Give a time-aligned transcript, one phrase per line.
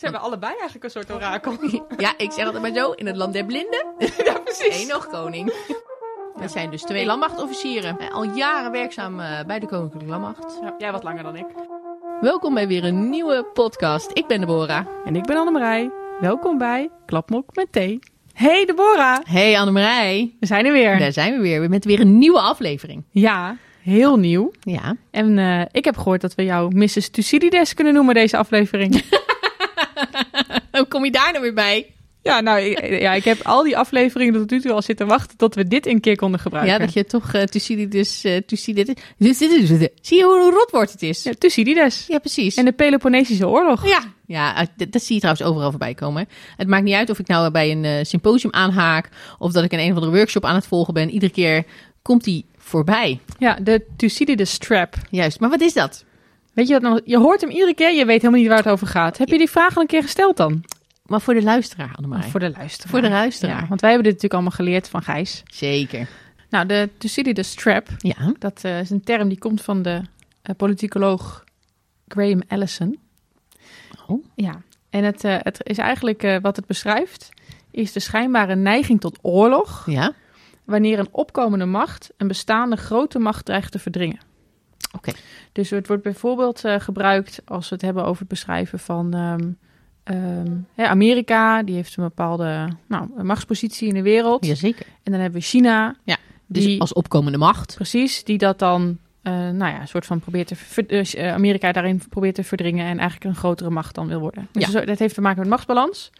[0.00, 1.56] Ze hebben allebei eigenlijk een soort orakel.
[1.96, 3.86] Ja, ik zeg altijd maar zo, in het land der blinden.
[4.24, 4.82] ja, precies.
[4.82, 5.52] Eén nog koning.
[6.34, 7.98] We zijn dus twee landmachtofficieren.
[7.98, 10.58] Eh, Al jaren werkzaam eh, bij de Koninklijke Landmacht.
[10.62, 11.46] Ja, jij wat langer dan ik.
[12.20, 14.10] Welkom bij weer een nieuwe podcast.
[14.12, 14.86] Ik ben Deborah.
[15.04, 15.90] En ik ben Annemarij.
[16.20, 17.98] Welkom bij Klapmok met thee.
[18.32, 20.36] Hey Deborah, Hey Annemarij.
[20.40, 20.98] we zijn er weer.
[20.98, 23.04] Daar zijn we weer, met weer een nieuwe aflevering.
[23.10, 24.50] Ja, heel nieuw.
[24.60, 24.96] Ja.
[25.10, 27.08] En eh, ik heb gehoord dat we jou Mrs.
[27.08, 29.02] Thucydides kunnen noemen deze aflevering.
[30.80, 31.86] Hoe kom je daar nou weer bij?
[32.22, 35.36] ja, nou, ik, ja, ik heb al die afleveringen tot nu toe al zitten wachten
[35.36, 36.72] tot we dit een keer konden gebruiken.
[36.72, 38.24] Ja, dat je toch uh, Thucydides...
[38.24, 38.96] eh, Thucydides...
[40.00, 41.22] Zie je hoe een rotwoord het is?
[41.22, 42.04] Ja, Thucydides.
[42.08, 42.56] Ja, precies.
[42.56, 43.88] En de Peloponnesische oorlog.
[43.88, 46.28] Ja, ja eh, dat, dat zie je trouwens overal voorbij komen.
[46.56, 49.08] Het maakt niet uit of ik nou bij een eh, symposium aanhaak...
[49.38, 51.10] of dat ik in een of andere workshop aan het volgen ben.
[51.10, 51.64] Iedere keer
[52.02, 53.20] komt die voorbij.
[53.38, 54.94] Ja, de Thucydides trap.
[55.10, 56.04] Juist, maar wat is dat?
[56.52, 57.00] Weet je dat nou?
[57.04, 59.18] Je hoort hem iedere keer, je weet helemaal niet waar het over gaat.
[59.18, 60.64] Heb je die vraag al een keer gesteld dan?
[61.06, 62.30] Maar voor de luisteraar, Annemarie.
[62.30, 62.90] Voor de luisteraar.
[62.90, 63.60] Voor de luisteraar.
[63.60, 65.42] Ja, want wij hebben dit natuurlijk allemaal geleerd van Gijs.
[65.44, 66.08] Zeker.
[66.50, 68.32] Nou, de Thucydides trap, Ja.
[68.38, 70.00] dat eh, is een term die komt van de
[70.42, 71.44] eh, politicoloog
[72.08, 72.98] Graham Allison.
[74.06, 74.24] Oh.
[74.34, 77.28] Ja, en het, eh, het is eigenlijk wat het beschrijft,
[77.70, 80.12] is de schijnbare neiging tot oorlog Ja.
[80.64, 84.18] wanneer een opkomende macht een bestaande grote macht dreigt te verdringen.
[84.96, 85.12] Oké.
[85.52, 89.48] Dus het wordt bijvoorbeeld eh, gebruikt als we het hebben over het beschrijven van ehm,
[90.02, 94.46] ehm, hè, Amerika, die heeft een bepaalde nou, machtspositie in de wereld.
[94.46, 94.86] Jazeker.
[95.02, 95.94] En dan hebben we China,
[96.46, 97.74] Dus die, als opkomende macht.
[97.74, 101.72] precies, die dat dan, eh, nou ja, een soort van probeert te, ver- eh, Amerika
[101.72, 104.48] daarin probeert te verdringen en eigenlijk een grotere macht dan wil worden.
[104.52, 104.70] Dus Ja.
[104.70, 106.10] zo- dat heeft te maken met machtsbalans.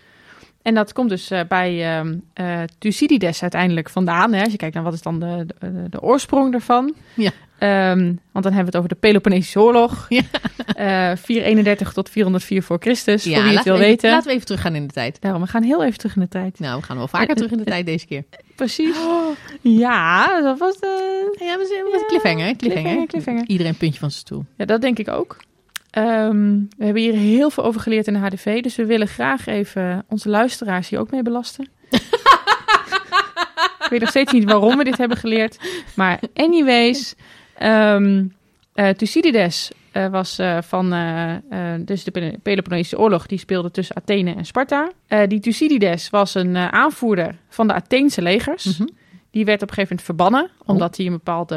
[0.62, 4.32] En dat komt dus eh, bij ehm eh, Thucydides uiteindelijk vandaan.
[4.32, 4.42] Hè?
[4.42, 6.94] Als je kijkt naar wat is dan de, de, de oorsprong daarvan.
[7.14, 7.30] Ja.
[7.60, 10.06] Ehm, want dan hebben we het over de Peloponnesische oorlog.
[10.08, 11.10] Ja.
[11.10, 14.10] Eh, 431 tot 404 voor Christus, voor wie het wil we even- weten.
[14.10, 15.20] Laten we even teruggaan in de tijd.
[15.20, 16.58] Daarom, we gaan heel even terug in de tijd.
[16.60, 18.24] Nou, we gaan wel vaker terug in de tijd deze keer.
[18.56, 18.96] Precies.
[19.60, 20.74] Ja, dat was...
[20.78, 20.88] eh,
[21.46, 22.56] Ja, we zijn Ja, met cliffhanger, cliffhanger.
[22.56, 23.44] cliffhanger, cliffhanger.
[23.46, 24.44] Iedereen puntje van zijn stoel.
[24.56, 25.36] Ja, dat denk ik ook.
[25.90, 29.46] Ehm, we hebben hier heel veel over geleerd in de HDV, dus we willen graag
[29.46, 31.68] even onze luisteraars hier ook mee belasten.
[33.84, 35.58] ik weet nog steeds niet waarom we dit hebben geleerd,
[35.94, 37.14] maar anyways,
[37.60, 40.90] eh, Thucydides eh, was eh, van
[41.84, 44.90] dus de Pe- Peloponnesische oorlog, die speelde tussen Athene en Sparta.
[45.28, 48.78] Die Thucydides was een aanvoerder van de Atheense legers.
[48.78, 48.88] Mhm.
[49.30, 51.54] Die werd op een gegeven moment verbannen, omdat hij een bepaald,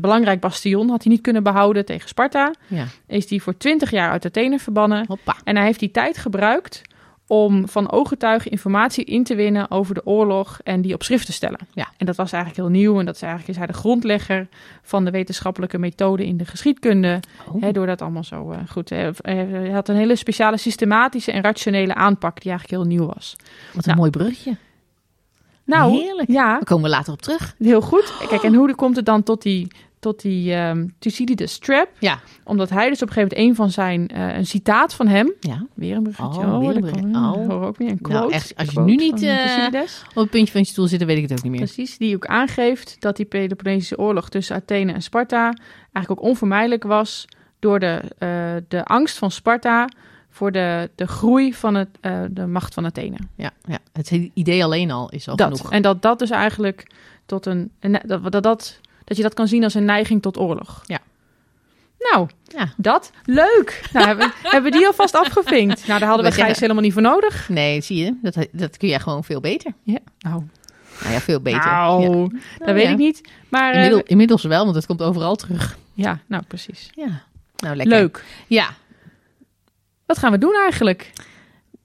[0.00, 2.54] belangrijk bastion had hij niet kunnen behouden tegen Sparta.
[2.66, 2.84] Ja.
[3.06, 5.04] Is hij voor 20 jaar uit Athene verbannen.
[5.08, 5.36] Hoppa.
[5.44, 6.82] En hij heeft die tijd gebruikt
[7.26, 11.32] om van ooggetuigen informatie in te winnen over de oorlog en die op schrift te
[11.32, 11.58] stellen.
[11.72, 11.88] Ja.
[11.96, 14.48] En dat was eigenlijk heel nieuw en dat is eigenlijk is hij de grondlegger
[14.82, 17.20] van de wetenschappelijke methode in de geschiedkunde.
[17.52, 17.72] Oh.
[17.72, 18.90] Door dat allemaal zo eh, goed.
[18.90, 23.36] Hij, hij had een hele speciale systematische en rationele aanpak die eigenlijk heel nieuw was.
[23.72, 23.96] Wat een Nou.
[23.96, 24.56] mooi bruggetje.
[25.64, 26.28] Nou, Heerlijk.
[26.30, 27.54] ja, Daar komen we later op terug.
[27.58, 28.12] Heel goed.
[28.28, 29.68] Kijk, en hoe komt het dan tot die,
[30.04, 31.88] tot die ehm Thucydides trap?
[31.98, 32.20] Ja.
[32.44, 35.32] Omdat hij dus op een gegeven moment een van zijn, eh, een citaat van hem,
[35.40, 35.66] Ja.
[35.74, 37.32] weer een bruggetje, Oh, weer een Oh.
[37.32, 38.18] hoor ook weer een quote.
[38.20, 40.02] Nou, echt, als je nu niet, Thucydides.
[40.08, 41.60] Op het puntje van je stoel zitten, weet ik het ook niet meer.
[41.60, 45.52] Precies, die ook aangeeft dat die Peloponnesische oorlog tussen Athene en Sparta
[45.92, 47.24] eigenlijk ook onvermijdelijk was
[47.58, 48.28] door de, eh,
[48.68, 49.88] de angst van Sparta
[50.30, 51.88] voor de, de groei van het,
[52.30, 53.16] de macht van Athene.
[53.36, 55.56] Ja, ja, het idee alleen al is al Dat.
[55.56, 55.72] genoeg.
[55.72, 56.86] En dat dat dus eigenlijk
[57.26, 60.38] tot een, een dat, dat, dat, dat je dat kan zien als een neiging tot
[60.38, 60.82] oorlog.
[60.86, 60.98] Ja.
[62.12, 62.72] Nou, Ja.
[62.76, 63.10] dat.
[63.24, 63.88] Leuk.
[63.92, 65.86] Nou, hebben, hebben we die alvast afgevinkt.
[65.86, 67.48] Nou, daar hadden we Gijs zeggen- helemaal niet voor nodig.
[67.48, 69.72] Nee, zie je, dat, dat kun jij gewoon veel beter.
[69.82, 69.98] Ja.
[70.18, 70.42] Nou,
[71.00, 71.64] Nou ja, veel beter.
[71.70, 72.08] nou Ja.
[72.08, 72.90] dat Nou, weet ja.
[72.90, 73.20] ik niet.
[73.48, 75.78] Maar eh, Inmiddel- inmiddels wel, want het komt overal terug.
[75.94, 76.90] ja, nou precies.
[76.94, 77.22] Ja,
[77.56, 77.98] nou lekker.
[77.98, 78.24] Leuk.
[78.46, 78.68] Ja,
[80.06, 81.12] Wat gaan we doen eigenlijk?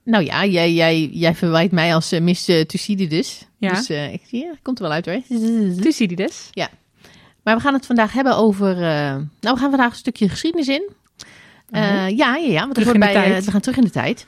[0.04, 3.46] nou ja, jij, jij, jij verwijt mij als uh, Miss uh, Thucydides.
[3.58, 3.70] Ja.
[3.74, 5.22] Dus eh, ik, ja, komt er wel uit hoor.
[5.82, 6.48] Thucydides.
[7.50, 8.70] Maar we gaan het vandaag hebben over...
[8.76, 8.82] eh,
[9.16, 10.90] nou, we gaan vandaag een stukje geschiedenis in.
[11.70, 11.90] Eh, Oh.
[11.92, 12.60] Ja, ja, ja.
[12.60, 13.46] Want Terug bij, eh, tijd.
[13.46, 14.26] we gaan terug in de tijd.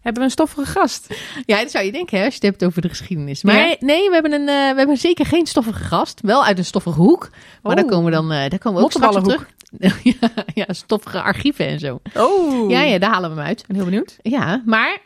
[0.00, 1.14] Hebben we een stoffige gast?
[1.46, 3.42] Ja, dat zou je denken hè, als je het hebt over de geschiedenis.
[3.42, 3.76] Maar Ja.
[3.80, 6.20] nee, we hebben, een, eh, we hebben zeker geen stoffige gast.
[6.20, 7.28] Wel uit een stoffige hoek.
[7.62, 7.90] Maar daar Oh.
[7.90, 9.48] komen we dan eh, daar komen we ook straks op terug.
[10.02, 12.00] Ja, ja, stoffige archieven en zo.
[12.16, 12.70] Oh.
[12.70, 13.60] Ja, ja, daar halen we hem uit.
[13.60, 14.16] Ik ben heel benieuwd.
[14.22, 14.98] Ja, maar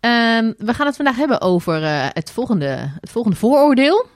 [0.00, 4.06] ehm, we gaan het vandaag hebben over eh, het, volgende, het volgende vooroordeel.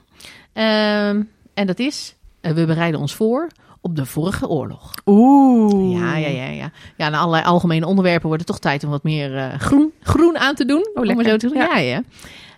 [0.53, 1.21] Ehm,
[1.53, 2.16] en dat is, eh,
[2.53, 3.47] we bereiden ons voor
[3.81, 4.91] op de vorige oorlog.
[5.05, 5.99] Oeh.
[5.99, 6.71] Ja, ja, ja, ja.
[6.97, 10.37] Ja, na allerlei algemene onderwerpen wordt het toch tijd om wat meer eh, groen, groen
[10.37, 10.77] aan te doen.
[10.85, 11.29] om maar lekker.
[11.29, 11.57] zo te doen.
[11.57, 11.77] Ja, Ja.
[11.77, 12.03] ja.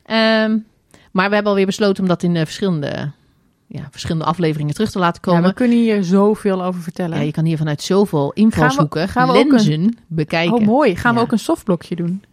[0.06, 0.58] Ehm,
[1.12, 3.12] maar we hebben alweer besloten om dat in eh, verschillende
[3.68, 5.50] ja, verschillende afleveringen terug te laten Ja, komen.
[5.50, 7.18] we kunnen hier zoveel over vertellen.
[7.18, 10.54] Ja, je kan hier vanuit zoveel invalshoeken, gaan we ook een- lenzen bekijken.
[10.56, 10.96] oh, mooi.
[10.96, 11.26] Gaan we Ja.
[11.26, 12.24] ook een softblokje doen?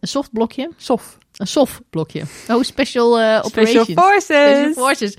[0.00, 1.16] Een soft blokje, Soft.
[1.36, 2.22] een soft blokje.
[2.50, 3.92] Oh, special eh Special operations.
[3.92, 4.56] Forces.
[4.56, 5.14] Special Forces.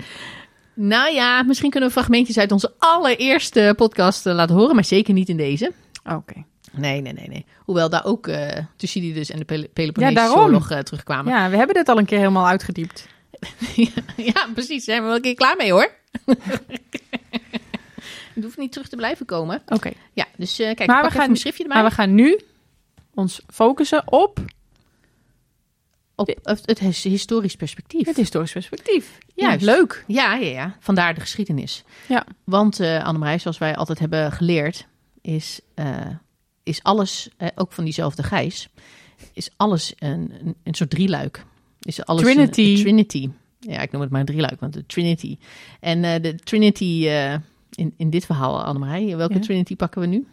[0.82, 5.14] Nou ja, misschien kunnen we fragmentjes uit onze allereerste podcast eh, laten horen, maar zeker
[5.14, 5.72] niet in deze.
[6.10, 6.44] Oké.
[6.72, 7.46] Nee, nee, nee, nee.
[7.64, 11.32] Hoewel daar ook eh Thucydides en de Pel Peloponnesische oorlog eh, terugkwamen.
[11.32, 13.06] Ja, we hebben dit al een keer helemaal uitgediept.
[14.16, 14.84] Ja, precies.
[14.84, 15.90] Daar zijn we wel een keer klaar mee hoor.
[18.34, 19.62] Het hoeft niet terug te blijven komen.
[19.66, 19.90] Oké.
[20.12, 21.80] Ja, dus kijk, Maar we even gaan- mijn schriftje erbij.
[21.82, 22.40] Maar we gaan nu
[23.14, 24.38] ons focussen op
[26.20, 28.06] Op het, het his- historisch perspectief.
[28.06, 29.18] het historisch perspectief.
[29.34, 29.64] Juist.
[29.64, 30.04] Ja, leuk.
[30.06, 30.76] Ja, ja, ja.
[30.80, 31.84] Vandaar de geschiedenis.
[32.08, 32.26] Ja.
[32.44, 34.86] Want uh, zoals wij altijd hebben geleerd,
[35.20, 36.06] is, uh,
[36.62, 38.68] is alles, uh, ook van diezelfde Gijs,
[39.32, 41.44] is alles een, een, een soort drieluik.
[41.80, 42.60] Is alles Trinity.
[42.60, 43.30] Een, Trinity.
[43.60, 45.38] Ja, ik noem het maar een drieluik, want de Trinity.
[45.80, 47.08] En uh, de Trinity
[47.70, 49.40] in, in dit verhaal, Annemarij, welke ja.
[49.40, 50.26] Trinity pakken we nu?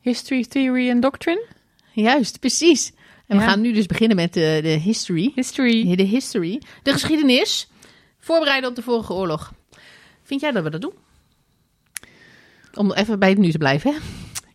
[0.00, 1.46] History, Theory en Doctrine.
[1.92, 2.92] Juist, precies.
[3.26, 3.42] En ja.
[3.42, 5.32] we gaan nu dus beginnen met de, de history.
[5.34, 5.96] History.
[5.96, 6.60] De history.
[6.82, 7.68] De geschiedenis.
[8.18, 9.52] Voorbereiden op de vorige oorlog.
[10.22, 10.94] Vind jij dat we dat doen?
[12.74, 13.98] Om even bij het nu te blijven, hè?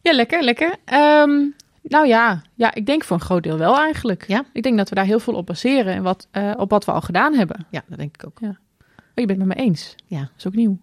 [0.01, 0.75] Ja, lekker, lekker.
[0.93, 4.27] Um, nou ja, ja, ik denk voor een groot deel wel eigenlijk.
[4.27, 4.45] Ja?
[4.53, 6.91] Ik denk dat we daar heel veel op baseren en wat, uh, op wat we
[6.91, 7.65] al gedaan hebben.
[7.71, 8.37] Ja, dat denk ik ook.
[8.41, 8.49] Ja.
[8.49, 8.55] Oh,
[9.15, 9.95] je bent het met me eens.
[10.05, 10.19] Ja.
[10.19, 10.79] Dat is ook nieuw.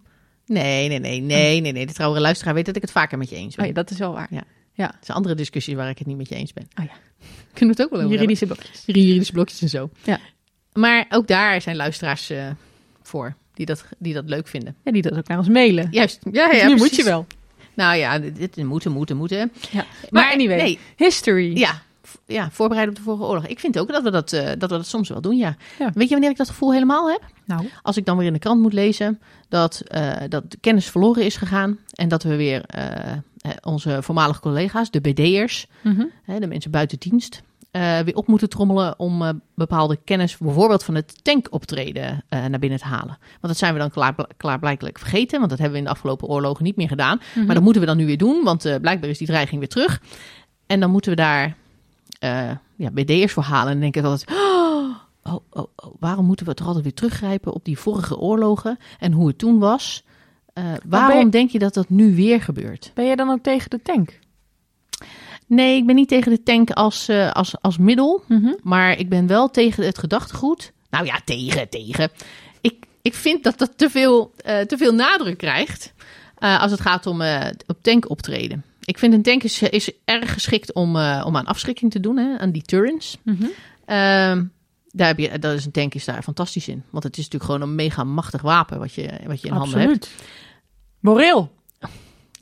[0.46, 1.86] Nee, nee, nee, nee, nee, nee.
[1.86, 3.64] De trouwe luisteraar weet dat ik het vaker met je eens ben.
[3.64, 4.26] Oh ja, dat is wel waar.
[4.30, 4.42] Ja.
[4.72, 4.86] Ja.
[4.86, 6.68] Het zijn andere discussies waar ik het niet met je eens ben.
[6.80, 6.92] Oh ja.
[7.52, 8.82] Kunnen we het ook wel over Juridische blokjes.
[8.86, 9.90] Juridische blokjes en zo.
[10.04, 10.18] Ja.
[10.72, 12.46] Maar ook daar zijn luisteraars uh,
[13.02, 14.76] voor, die dat, die dat leuk vinden.
[14.84, 15.88] Ja, die dat ook naar ons mailen.
[15.90, 16.20] Juist.
[16.32, 16.78] Ja, dus ja, nu precies.
[16.78, 17.26] moet je wel.
[17.74, 19.38] Nou ja, dit, moeten, moeten, moeten.
[19.38, 19.48] Ja.
[19.72, 20.78] Maar, Maar anyway, nee.
[20.96, 21.58] history.
[21.58, 21.82] Ja,
[22.26, 23.46] ja, voorbereiden op de vorige oorlog.
[23.46, 25.56] Ik vind ook dat we dat, uh, dat, we dat soms wel doen, ja.
[25.78, 25.90] Ja.
[25.94, 27.22] Weet je wanneer ik dat gevoel helemaal heb?
[27.44, 27.68] Nou.
[27.82, 31.24] Als ik dan weer in de krant moet lezen dat, uh, dat de kennis verloren
[31.24, 31.78] is gegaan.
[31.94, 33.12] En dat we weer uh,
[33.62, 36.40] onze voormalige collega's, de BD'ers, mm -hmm.
[36.40, 37.42] de mensen buiten dienst,
[37.76, 42.58] uh, weer op moeten trommelen om uh, bepaalde kennis, bijvoorbeeld van het tankoptreden, uh, naar
[42.58, 43.18] binnen te halen.
[43.18, 46.28] Want dat zijn we dan klaar, klaarblijkelijk vergeten, want dat hebben we in de afgelopen
[46.28, 47.20] oorlogen niet meer gedaan.
[47.34, 47.46] Mhm.
[47.46, 50.02] Maar dat moeten we dan nu weer doen, want blijkbaar is die dreiging weer terug.
[50.66, 51.56] En dan moeten we daar
[52.76, 53.66] ja, BD'ers voor halen.
[53.66, 56.94] En dan denk ik altijd, oh, oh, oh, oh, waarom moeten we toch altijd weer
[56.94, 60.04] teruggrijpen op die vorige oorlogen en hoe het toen was?
[60.58, 61.28] Uh, waarom je...
[61.28, 62.90] denk je dat dat nu weer gebeurt?
[62.94, 64.18] Ben je dan ook tegen de tank?
[65.46, 68.24] Nee, ik ben niet tegen de tank als, uh, als, als middel.
[68.28, 68.56] Mm -hmm.
[68.62, 70.72] Maar ik ben wel tegen het gedachtegoed.
[70.90, 72.10] Nou ja, tegen, tegen.
[72.60, 75.94] Ik, ik vind dat dat te veel, uh, te veel nadruk krijgt
[76.38, 77.22] als het gaat om
[77.66, 78.64] op tank optreden.
[78.84, 82.38] Ik vind een tank is, is erg geschikt om, om aan afschrikking te doen, hè,
[82.38, 83.16] aan deterrence.
[83.22, 84.50] Mm -hmm.
[84.90, 86.82] daar heb je, dat is een tank is daar fantastisch in.
[86.90, 89.74] Want het is natuurlijk gewoon een mega machtig wapen wat je, wat je in Absoluut.
[89.74, 90.10] handen hebt.
[91.06, 91.52] Moreel.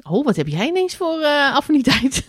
[0.03, 2.27] Oh, wat heb jij ineens voor uh, affiniteit?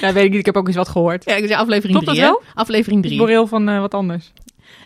[0.00, 0.38] ja, weet ik niet.
[0.38, 1.24] Ik heb ook eens wat gehoord.
[1.24, 2.20] Ja, ik zei aflevering 3.
[2.20, 2.42] wel?
[2.54, 3.18] Aflevering 3.
[3.18, 4.32] Moreel van uh, wat anders.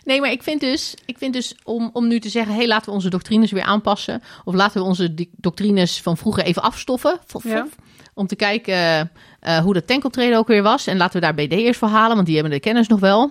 [0.03, 2.67] Nee, maar ik vind dus, ik vind dus om, om nu te zeggen: hé, hey,
[2.67, 4.21] laten we onze doctrines weer aanpassen.
[4.43, 7.19] Of laten we onze doctrines van vroeger even afstoffen.
[7.43, 7.67] Ja.
[8.13, 10.87] om te kijken uh, hoe dat tankoptreden ook weer was.
[10.87, 13.21] En laten we daar BD'ers voor halen, want die hebben de kennis nog wel.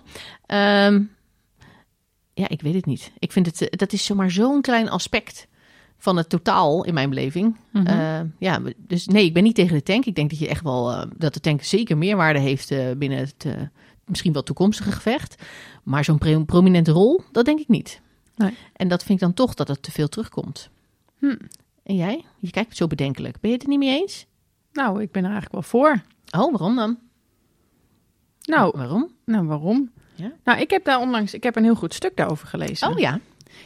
[0.47, 1.17] Um,
[2.35, 3.13] ja, ik weet het niet.
[3.19, 5.49] Ik vind het, dat is zomaar zo'n klein aspect
[6.01, 7.57] van het totaal in mijn beleving.
[7.73, 7.83] Mhm.
[7.83, 8.01] Mm -hmm.
[8.01, 10.05] uh, ja, dus nee, ik ben niet tegen de tank.
[10.05, 13.19] Ik denk dat je echt wel uh, dat de tank zeker meerwaarde heeft uh, binnen
[13.19, 13.47] het
[14.05, 15.43] misschien wel toekomstige gevecht.
[15.83, 18.01] Maar zo'n pro prominente rol, dat denk ik niet.
[18.37, 18.55] Nee.
[18.73, 20.71] En dat vind ik dan toch dat het te veel terugkomt.
[21.19, 21.37] Hm.
[21.83, 22.25] En jij?
[22.39, 23.41] Je kijkt zo bedenkelijk.
[23.41, 24.27] Ben je het er niet mee eens?
[24.73, 26.03] Nou, ik ben er eigenlijk wel voor.
[26.31, 26.99] Oh, waarom dan?
[28.43, 29.11] Nou, waarom?
[29.25, 29.91] Nou, waarom?
[30.15, 30.33] Ja?
[30.45, 32.89] Nou, ik heb daar onlangs ik heb een heel goed stuk daarover gelezen.
[32.89, 33.21] Oh ja.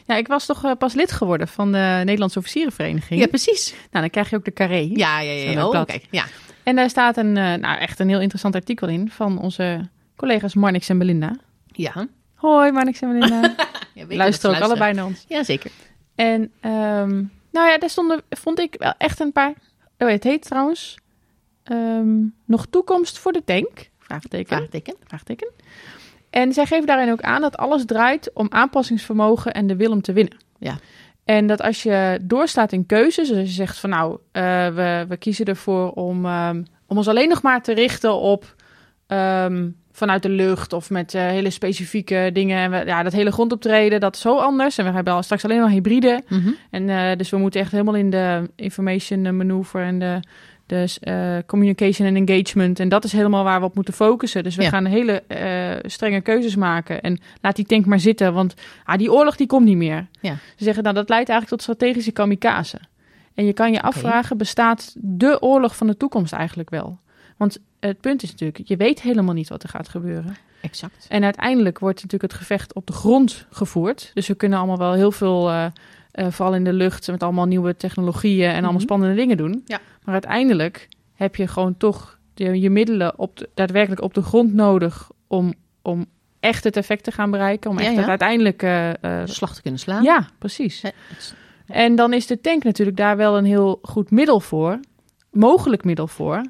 [0.05, 3.19] Ja, ik was toch uh, pas lid geworden van de Nederlandse Officierenvereniging.
[3.19, 3.71] Ja, precies.
[3.71, 4.89] Nou, dan krijg je ook de carré.
[4.93, 5.51] Ja, ja, ja.
[5.51, 5.67] ja.
[5.67, 5.83] Oh.
[6.09, 6.25] Ja.
[6.63, 10.53] En daar staat een, uh, nou, echt een heel interessant artikel in van onze collega's
[10.53, 11.35] Marnix en Belinda.
[11.67, 12.07] Ja.
[12.33, 13.55] Hoi Marnix en Belinda.
[13.93, 15.25] ja, luister ook allebei naar ons.
[15.27, 15.71] Ja, zeker.
[16.15, 19.53] En um, nou ja, daar stonden, vond ik wel echt een paar...
[19.97, 20.97] Oh, het heet trouwens
[21.71, 23.89] um, Nog toekomst voor de tank?
[23.99, 24.57] Vraagteken.
[24.57, 24.95] Vraagteken.
[25.03, 25.47] Vraagteken.
[26.35, 30.01] En zij geven daarin ook aan dat alles draait om aanpassingsvermogen en de wil om
[30.01, 30.37] te winnen.
[30.59, 30.77] Ja.
[31.25, 35.05] En dat als je doorstaat in keuzes, dus als je zegt van nou, uh, we,
[35.07, 38.55] we kiezen ervoor om, um, om ons alleen nog maar te richten op
[39.07, 42.57] um, vanuit de lucht of met uh, hele specifieke dingen.
[42.57, 44.77] En we, ja, dat hele grondoptreden, dat is zo anders.
[44.77, 46.21] En we hebben al straks alleen maar hybride.
[46.27, 46.55] Mm -hmm.
[46.69, 50.19] En uh, dus we moeten echt helemaal in de information maneuver en de
[50.65, 52.79] dus uh, communication en engagement.
[52.79, 54.43] En dat is helemaal waar we op moeten focussen.
[54.43, 54.69] Dus we Ja.
[54.69, 57.01] gaan hele uh, strenge keuzes maken.
[57.01, 58.53] En laat die tank maar zitten, want
[58.83, 60.07] ah, die oorlog die komt niet meer.
[60.21, 60.37] Ja.
[60.55, 62.79] Ze zeggen, nou, dat leidt eigenlijk tot strategische kamikaze.
[63.33, 66.99] En je kan je afvragen, bestaat de oorlog van de toekomst eigenlijk wel?
[67.37, 70.35] Want het punt is natuurlijk, je weet helemaal niet wat er gaat gebeuren.
[70.61, 71.05] Exact.
[71.09, 74.11] En uiteindelijk wordt natuurlijk het gevecht op de grond gevoerd.
[74.13, 75.65] Dus we kunnen allemaal wel heel veel, eh
[76.15, 78.81] eh, vooral in de lucht, met allemaal nieuwe technologieën en allemaal Mhm.
[78.81, 79.61] spannende dingen doen.
[79.65, 79.79] Ja.
[80.03, 84.53] Maar uiteindelijk heb je gewoon toch de, je middelen op de- daadwerkelijk op de grond
[84.53, 86.05] nodig om, om
[86.39, 87.69] echt het effect te gaan bereiken.
[87.69, 87.99] Om Ja, echt ja.
[87.99, 88.59] het uiteindelijk...
[88.59, 90.03] De slag te kunnen slaan.
[90.03, 90.81] ja, precies.
[91.65, 94.79] En dan is de tank natuurlijk daar wel een heel goed middel voor.
[95.31, 96.45] Mogelijk middel voor.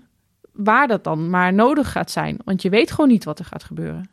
[0.52, 2.38] Waar dat dan maar nodig gaat zijn.
[2.44, 4.10] Want je weet gewoon niet wat er gaat gebeuren.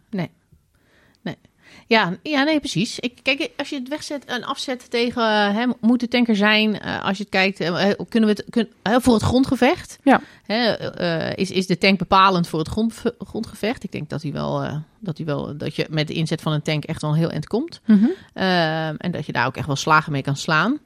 [1.93, 2.99] Ja, ja, nee, precies.
[2.99, 6.81] Ik, kijk, als je het wegzet en afzet tegen, eh, hè, moet de tanker zijn,
[6.81, 9.99] eh, als je het kijkt, eh, kunnen we het kun, voor het grondgevecht?
[10.03, 10.21] Ja.
[10.43, 13.85] Hè, is, is de tank bepalend voor het grond, grondgevecht?
[13.85, 16.63] Ik denk dat hij wel, dat hij wel, dat je met de inzet van een
[16.63, 17.81] tank echt wel heel eind komt.
[17.87, 20.79] Ehm, en dat je daar ook echt wel slagen mee kan slaan.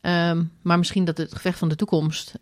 [0.00, 2.34] Ehm, maar misschien dat het gevecht van de toekomst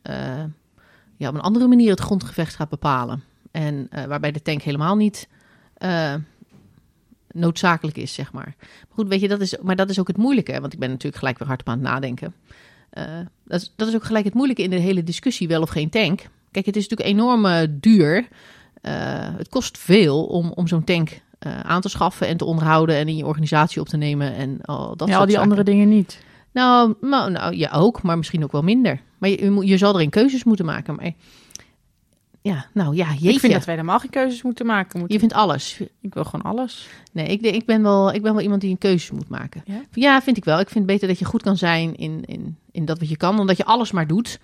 [1.17, 3.23] ja, op een andere manier het grondgevecht gaat bepalen.
[3.50, 5.29] En waarbij de tank helemaal niet
[7.37, 8.55] noodzakelijk is, zeg maar.
[8.59, 10.61] Maar goed, weet je, dat is, maar dat is ook het moeilijke.
[10.61, 12.35] Want ik ben natuurlijk gelijk weer hard op aan het nadenken.
[12.90, 13.05] Eh,
[13.45, 15.90] dat, is, dat is ook gelijk het moeilijke in de hele discussie, wel of geen
[15.90, 16.21] tank.
[16.50, 18.28] Kijk, het is natuurlijk enorm eh, duur.
[18.81, 18.93] Eh,
[19.37, 21.21] het kost veel om, om zo'n tank
[21.62, 24.97] aan te schaffen en te onderhouden en in je organisatie op te nemen en al
[24.97, 25.43] dat ja, al die zaken.
[25.43, 26.25] andere dingen niet.
[26.52, 29.00] Nou, nou, nou, ja, ook, maar misschien ook wel minder.
[29.19, 30.95] Maar je, je, moet- je zal erin keuzes moeten maken.
[30.95, 31.12] Maar
[32.47, 33.31] ja, nou ja, jeetje.
[33.31, 35.00] Ik vind dat wij helemaal geen keuzes moeten maken.
[35.00, 35.81] Moet- Je vindt alles.
[36.00, 36.88] Ik wil gewoon alles.
[37.12, 39.65] Nee, ik, ik, ben wel, ik ben wel iemand die een keuze moet maken.
[39.93, 40.23] Ja?
[40.23, 40.61] vind ik wel.
[40.61, 43.17] Ik vind het beter dat je goed kan zijn in, in, in dat wat je
[43.17, 44.38] kan, dan dat je alles maar doet.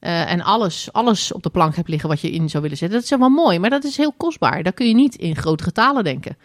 [0.00, 2.98] eh, en alles, alles op de plank hebt liggen wat je in zou willen zetten.
[3.00, 4.62] Dat is wel mooi, maar dat is heel kostbaar.
[4.62, 6.36] Daar kun je niet in grote getalen denken.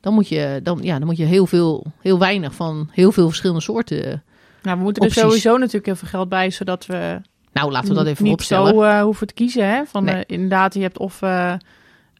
[0.00, 3.26] Dan moet je, dan, ja, dan moet je heel, veel, heel weinig van heel veel
[3.28, 4.22] verschillende soorten.
[4.62, 7.20] Nou, we moeten er sowieso natuurlijk heel veel geld bij, zodat we
[7.52, 8.74] Nou, laten we dat even niet opstellen.
[8.74, 9.68] zo eh, hoeven te kiezen.
[9.68, 9.84] Hè?
[9.86, 10.14] Van, Nee.
[10.14, 11.54] eh, inderdaad, je hebt of eh,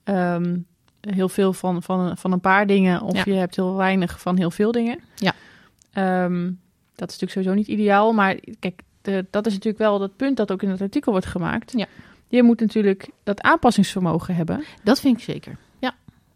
[0.04, 0.56] ehm,
[1.00, 3.22] heel veel van, van, van een paar dingen, of Ja.
[3.26, 4.98] je hebt heel weinig van heel veel dingen.
[5.14, 5.32] Ja.
[5.92, 6.42] Ehm,
[6.94, 10.36] dat is natuurlijk sowieso niet ideaal, maar kijk, de, dat is natuurlijk wel dat punt
[10.36, 11.72] dat ook in het artikel wordt gemaakt.
[11.76, 11.86] Ja.
[12.28, 15.56] Je moet natuurlijk dat aanpassingsvermogen hebben, Dat vind ik zeker.
[15.78, 15.94] Ja,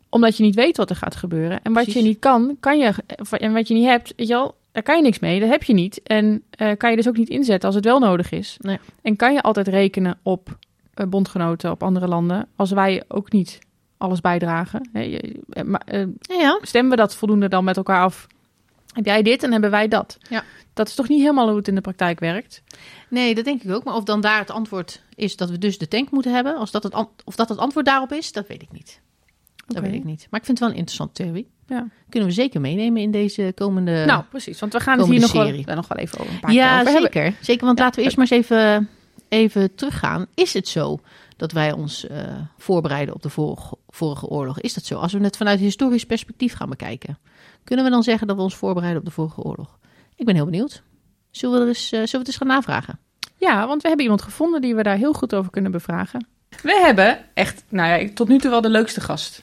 [0.08, 1.62] omdat je niet weet wat er gaat gebeuren.
[1.62, 2.02] En wat Precies.
[2.02, 2.92] je niet kan, kan je,
[3.30, 5.62] en wat je niet hebt, weet je wel, daar kan je niks mee, dat heb
[5.62, 6.02] je niet.
[6.02, 8.56] En eh, kan je dus ook niet inzetten als het wel nodig is.
[8.60, 8.78] Nee.
[9.02, 10.56] En kan je altijd rekenen op
[10.94, 13.58] eh, bondgenoten, op andere landen, als wij ook niet
[13.96, 14.88] alles bijdragen.
[14.92, 18.26] Eh, maar, ja, stemmen we dat voldoende dan met elkaar af?
[18.92, 20.18] Heb jij dit en hebben wij dat?
[20.28, 20.44] Ja.
[20.72, 22.62] Dat is toch niet helemaal hoe het in de praktijk werkt?
[23.08, 23.84] Nee, dat denk ik ook.
[23.84, 26.70] Maar of dan daar het antwoord is dat we dus de tank moeten hebben, als
[26.70, 29.00] dat het of dat het antwoord daarop is, dat weet ik niet.
[29.66, 30.26] Dat weet ik niet.
[30.30, 31.50] Maar ik vind het wel een interessante theorie.
[31.66, 31.86] Ja.
[32.08, 34.04] Kunnen we zeker meenemen in deze komende.
[34.04, 34.60] nou, precies.
[34.60, 36.80] Want we gaan het hier nog wel, nog wel even over een paar keer ja,
[36.80, 37.10] over hebben.
[37.12, 37.34] zeker.
[37.40, 38.88] Zeker, want Ja, laten we eerst maar eens even,
[39.28, 40.26] even teruggaan.
[40.34, 41.00] Is het zo
[41.36, 42.18] dat wij ons eh,
[42.58, 44.60] voorbereiden op de vorige, vorige oorlog?
[44.60, 44.98] Is dat zo?
[44.98, 47.18] Als we het vanuit historisch perspectief gaan bekijken,
[47.64, 49.78] kunnen we dan zeggen dat we ons voorbereiden op de vorige oorlog?
[50.16, 50.82] Ik ben heel benieuwd.
[51.30, 52.98] Zullen we, er eens, eh, zullen we het eens gaan navragen?
[53.36, 56.26] Ja, want we hebben iemand gevonden die we daar heel goed over kunnen bevragen.
[56.62, 59.42] We hebben echt, nou ja, tot nu toe wel de leukste gast.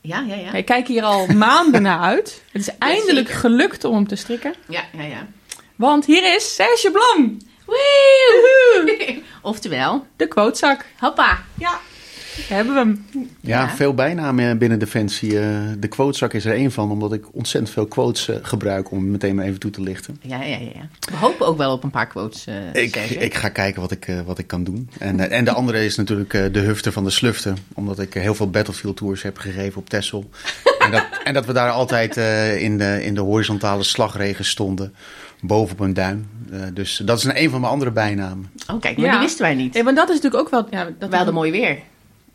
[0.00, 0.52] Ja, ja, ja.
[0.52, 2.42] Ik kijk hier al maanden naar uit.
[2.52, 4.54] Het is eindelijk gelukt om hem te strikken.
[4.68, 5.26] Ja, ja, ja.
[5.76, 7.38] Want hier is Serge Blam,
[9.42, 10.84] Oftewel, de quotezak.
[10.98, 11.38] hoppa.
[11.58, 11.80] Ja,
[12.48, 13.04] hebben we hem.
[13.40, 13.68] Ja, Ja.
[13.76, 15.38] veel bijnamen binnen Defensie.
[15.40, 19.10] Eh, de quotezak is er één van, omdat ik ontzettend veel quotes eh, gebruik om
[19.10, 20.16] meteen maar even toe te lichten.
[20.20, 20.88] Ja, ja, ja, ja.
[21.10, 22.44] We hopen ook wel op een paar quotes.
[22.46, 24.90] eh, Ik, ik ga kijken wat ik, eh, wat ik kan doen.
[24.98, 27.52] En, eh, en de andere is natuurlijk eh, de hufter van de slufte.
[27.74, 30.28] Omdat ik eh, heel veel Battlefield Tours heb gegeven op Texel.
[30.84, 34.94] en, dat, en dat we daar altijd eh, in, de, in de horizontale slagregen stonden.
[35.40, 36.28] Boven op een duin.
[36.52, 38.50] Eh, dus dat is een, een van mijn andere bijnamen.
[38.70, 39.12] Oh, kijk, maar Ja.
[39.12, 39.74] die wisten wij niet.
[39.74, 40.66] Nee, want dat is natuurlijk ook wel...
[40.70, 41.78] Ja, dat We hadden mooi weer.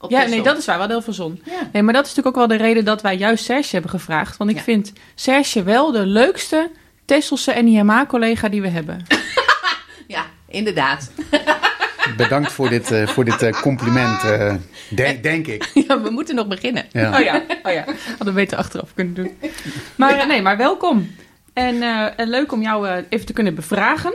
[0.03, 0.75] Op Ja, nee, dat is waar.
[0.75, 1.41] We hadden heel veel zon.
[1.45, 1.69] Ja.
[1.73, 4.37] Nee, maar dat is natuurlijk ook wel de reden dat wij juist Serge hebben gevraagd.
[4.37, 4.61] Want ik Ja.
[4.61, 6.71] vind Serge wel de leukste
[7.05, 9.05] Tesselse NIMA-collega die we hebben.
[10.07, 11.11] ja, inderdaad.
[12.17, 14.55] Bedankt voor dit, eh, voor dit eh, compliment, eh,
[14.89, 15.71] denk, denk ik.
[15.87, 16.85] Ja, we moeten nog beginnen.
[16.91, 17.17] Ja.
[17.19, 17.83] Oh ja, oh ja.
[18.07, 19.37] Hadden we beter achteraf kunnen doen.
[19.95, 21.15] Maar nee, maar welkom.
[21.53, 24.13] En, eh, en leuk om jou eh, even te kunnen bevragen.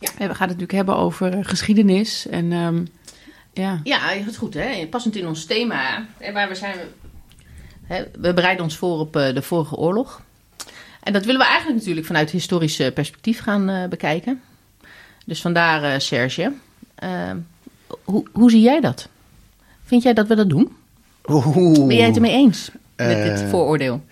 [0.00, 0.08] Ja.
[0.16, 2.26] We gaan het natuurlijk hebben over geschiedenis.
[2.28, 2.84] En ehm,
[3.54, 4.86] ja, Ja, het goed, hè?
[4.90, 6.06] Passend in ons thema.
[6.18, 6.76] Hè, waar we zijn.
[7.84, 10.22] Hè, we bereiden ons voor op eh, de vorige oorlog.
[11.02, 14.40] En dat willen we eigenlijk natuurlijk vanuit historisch eh, perspectief gaan eh, bekijken.
[15.26, 16.52] Dus vandaar, eh, Serge.
[16.94, 17.30] eh,
[18.04, 19.08] hoe, hoe zie jij dat?
[19.84, 20.72] Vind jij dat we dat doen?
[21.26, 21.86] Oeh.
[21.86, 22.70] Ben jij het ermee eens?
[22.96, 24.04] met dit vooroordeel?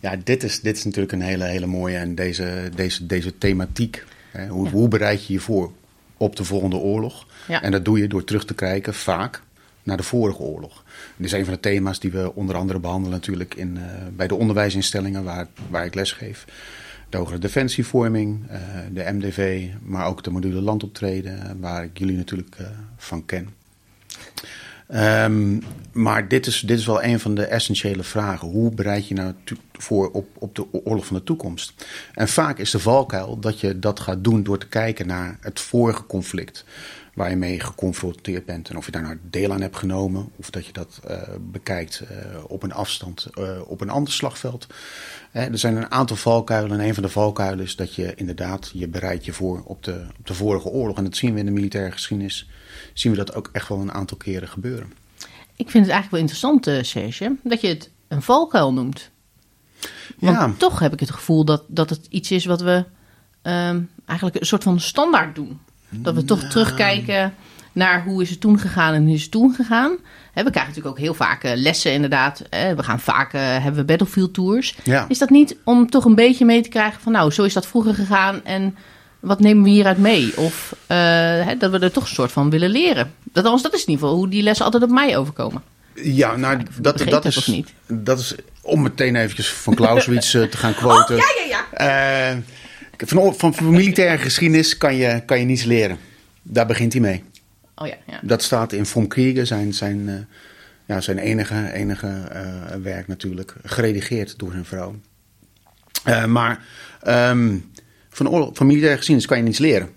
[0.00, 1.96] Ja, dit is, dit is natuurlijk een hele, hele mooie.
[1.96, 4.04] En deze, deze, deze thematiek.
[4.30, 4.70] Hè, hoe, Ja.
[4.70, 5.72] hoe bereid je je voor
[6.20, 7.26] op de volgende oorlog?
[7.48, 7.62] Ja.
[7.62, 9.42] En dat doe je door terug te kijken, vaak,
[9.82, 10.84] naar de vorige oorlog.
[11.16, 13.82] Dit is een van de thema's die we onder andere behandelen natuurlijk in, eh,
[14.16, 16.44] bij de onderwijsinstellingen waar, waar ik lesgeef.
[17.08, 18.60] De hogere defensievorming, eh,
[18.92, 23.48] de MDV, maar ook de module landoptreden, waar ik jullie natuurlijk eh, van ken.
[24.90, 25.58] Ehm,
[25.92, 28.48] maar dit is, dit is wel een van de essentiële vragen.
[28.48, 29.34] Hoe bereid je nou
[29.72, 31.86] voor op, op de oorlog van de toekomst?
[32.14, 35.60] En vaak is de valkuil dat je dat gaat doen door te kijken naar het
[35.60, 36.64] vorige conflict.
[37.14, 38.68] Waar je mee geconfronteerd bent.
[38.68, 40.30] En of je daar nou deel aan hebt genomen.
[40.36, 44.66] Of dat je dat eh, bekijkt eh, op een afstand eh, op een ander slagveld.
[45.32, 46.80] Er zijn een aantal valkuilen.
[46.80, 50.06] En een van de valkuilen is dat je inderdaad je bereidt je voor op de,
[50.18, 50.96] op de vorige oorlog.
[50.96, 52.48] En dat zien we in de militaire geschiedenis.
[52.92, 54.92] Zien we dat ook echt wel een aantal keren gebeuren.
[55.56, 59.10] Ik vind het eigenlijk wel interessant, Serge, dat je het een valkuil noemt.
[60.18, 60.52] Want Ja.
[60.58, 62.84] toch heb ik het gevoel dat, dat het iets is wat we
[63.42, 65.60] ehm, eigenlijk een soort van standaard doen.
[65.90, 67.34] Dat we toch terugkijken
[67.72, 69.96] naar hoe is het toen gegaan en hoe is het toen gegaan.
[70.34, 72.42] We krijgen natuurlijk ook heel vaak eh, lessen inderdaad.
[72.50, 74.76] We gaan vaak, eh, hebben we battlefield tours.
[74.82, 75.06] Ja.
[75.08, 77.66] Is dat niet om toch een beetje mee te krijgen van nou, zo is dat
[77.66, 78.76] vroeger gegaan en
[79.20, 80.36] wat nemen we hieruit mee?
[80.36, 83.12] Of eh, dat we er toch een soort van willen leren.
[83.24, 85.62] Dat, althans, dat is in ieder geval hoe die lessen altijd op mij overkomen.
[85.94, 87.72] Ja, nou, dat, dat, is, niet?
[87.86, 91.16] dat is om meteen eventjes van Clausewitz te gaan quoten.
[91.16, 92.30] Oh, ja, ja.
[92.30, 92.36] Eh,
[93.08, 95.98] van, van, van militaire geschiedenis kan je, kan je niets leren.
[96.42, 97.22] Daar begint hij mee.
[97.80, 98.20] Oh ja, ja.
[98.22, 100.14] Dat staat in Von Kriege, zijn, zijn, eh,
[100.86, 103.54] ja, zijn enige, enige eh, werk natuurlijk.
[103.64, 104.94] Geredigeerd door zijn vrouw.
[106.04, 106.64] Eh, maar
[107.02, 107.56] ehm,
[108.08, 109.88] van, oorlog, van militaire geschiedenis kan je niets leren.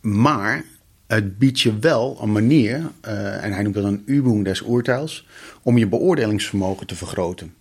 [0.00, 0.64] Maar
[1.06, 5.26] het biedt je wel een manier, en hij noemt dat een Übung des Urteils,
[5.62, 7.54] om je beoordelingsvermogen te vergroten.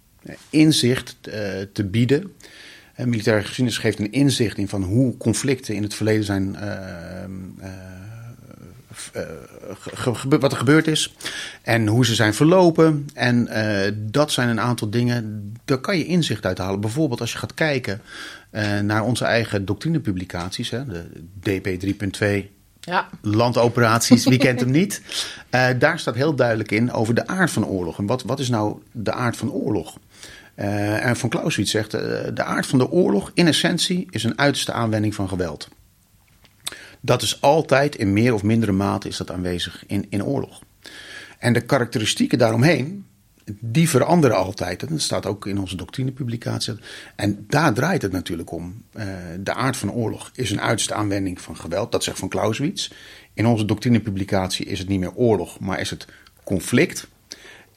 [0.50, 1.18] Inzicht
[1.74, 2.34] te bieden.
[3.00, 6.56] Eh, militaire geschiedenis geeft een inzicht in van hoe conflicten in het verleden zijn.
[6.56, 7.28] eh, eh,
[9.14, 11.14] eh, wat er gebeurd is
[11.62, 13.08] en hoe ze zijn verlopen.
[13.14, 13.48] En
[14.12, 16.82] dat zijn een aantal dingen, daar kan je inzicht uit halen.
[16.82, 18.02] Bijvoorbeeld als je gaat kijken
[18.82, 21.06] naar onze eigen doctrinepublicaties, hè, de
[21.40, 25.02] DP 3.2, Ja, landoperaties, wie kent hem niet?
[25.80, 27.98] Daar staat heel duidelijk in over de aard van oorlog.
[27.98, 29.98] En wat, wat is nou de aard van oorlog?
[30.60, 32.02] Eh, en Van Clausewitz zegt, eh,
[32.34, 35.68] de aard van de oorlog in essentie is een uiterste aanwending van geweld.
[37.02, 40.62] Dat is altijd in meer of mindere mate is dat aanwezig in, in oorlog.
[41.38, 43.06] En de karakteristieken daaromheen,
[43.60, 44.90] die veranderen altijd.
[44.90, 46.74] Dat staat ook in onze doctrinepublicatie.
[47.16, 48.84] En daar draait het natuurlijk om.
[48.92, 49.08] Eh,
[49.40, 51.92] de aard van oorlog is een uiterste aanwending van geweld.
[51.92, 52.92] Dat zegt van Clausewitz.
[53.34, 56.08] In onze doctrinepublicatie is het niet meer oorlog, maar is het
[56.44, 57.08] conflict.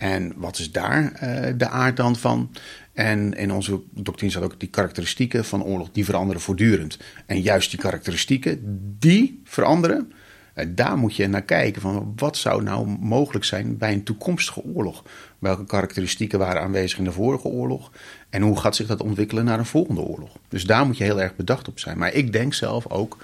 [0.02, 2.50] En wat is daar eh, de aard dan van?
[2.92, 6.98] En in onze doctrine staat ook die karakteristieken van oorlog, die veranderen voortdurend.
[7.26, 8.58] En juist die karakteristieken,
[8.98, 10.12] die veranderen,
[10.54, 11.82] eh, daar moet je naar kijken.
[11.82, 15.04] Van wat zou nou mogelijk zijn bij een toekomstige oorlog?
[15.38, 17.92] Welke karakteristieken waren aanwezig in de vorige oorlog?
[18.30, 20.36] En hoe gaat zich dat ontwikkelen naar een volgende oorlog?
[20.48, 21.98] Dus daar moet je heel erg bedacht op zijn.
[21.98, 23.16] Maar ik denk zelf ook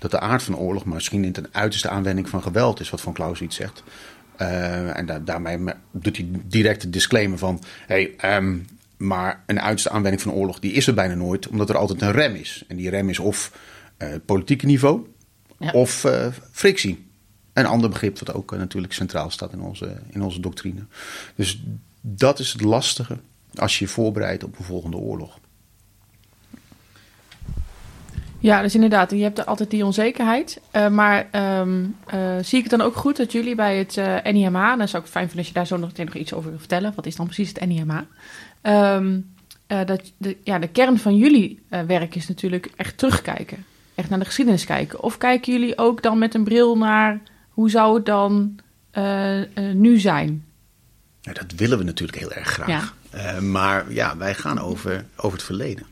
[0.00, 3.12] dat de aard van oorlog misschien niet een uiterste aanwending van geweld is, wat Van
[3.12, 3.82] Clausewitz zegt.
[4.40, 8.58] Eh, en da- daarmee me- doet hij direct de disclaimer van: hey, ehm,
[8.96, 12.12] maar een uiterste aanwending van oorlog die is er bijna nooit, omdat er altijd een
[12.12, 12.64] rem is.
[12.68, 13.52] En die rem is of
[13.96, 15.06] eh, politieke niveau
[15.58, 15.70] Ja.
[15.72, 17.06] of eh, frictie.
[17.52, 20.80] Een ander begrip wat ook natuurlijk centraal staat in onze, in onze doctrine.
[21.34, 21.62] Dus
[22.00, 23.18] dat is het lastige
[23.54, 25.38] als je je voorbereidt op een volgende oorlog.
[28.40, 30.60] Ja, dus inderdaad, je hebt er altijd die onzekerheid.
[30.70, 34.32] Eh, maar ehm, eh, zie ik het dan ook goed dat jullie bij het eh
[34.32, 36.58] NIMA, dan zou ik het fijn vinden als je daar zo nog iets over wil
[36.58, 36.92] vertellen.
[36.94, 38.06] Wat is dan precies het NIMA?
[38.60, 39.18] Ehm,
[39.66, 43.64] eh, dat de, ja, de kern van jullie werk is natuurlijk echt terugkijken.
[43.94, 45.02] Echt naar de geschiedenis kijken.
[45.02, 48.58] Of kijken jullie ook dan met een bril naar hoe zou het dan
[49.72, 50.44] nu zijn?
[51.20, 52.94] Ja, dat willen we natuurlijk heel erg graag.
[53.12, 53.40] Ja.
[53.40, 55.86] Maar ja, wij gaan over, over het verleden.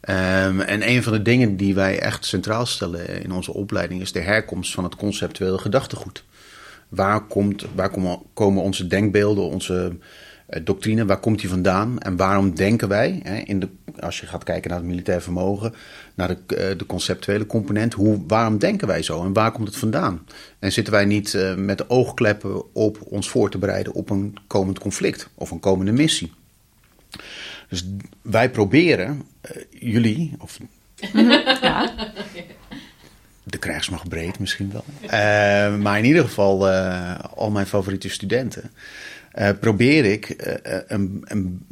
[0.00, 4.12] Ehm, en een van de dingen die wij echt centraal stellen in onze opleiding is
[4.12, 6.24] de herkomst van het conceptuele gedachtegoed.
[6.88, 7.90] Waar, komt, waar
[8.34, 9.96] komen, onze denkbeelden, onze
[10.46, 11.98] eh, doctrine, waar komt die vandaan?
[11.98, 13.68] En waarom denken wij, hè, in de,
[14.00, 15.74] als je gaat kijken naar het militair vermogen,
[16.14, 19.76] naar de, eh, de conceptuele component, hoe, waarom denken wij zo en waar komt het
[19.76, 20.26] vandaan?
[20.58, 24.36] En zitten wij niet eh, met de oogkleppen op ons voor te bereiden op een
[24.46, 26.32] komend conflict of een komende missie?
[27.68, 27.86] Dus
[28.22, 30.58] wij proberen eh, jullie, of
[31.62, 31.94] Ja,
[33.42, 34.84] de krijgsmacht breed misschien wel.
[35.00, 38.70] Eh, maar in ieder geval eh, al mijn favoriete studenten.
[39.60, 40.34] probeer ik
[40.86, 41.66] een, een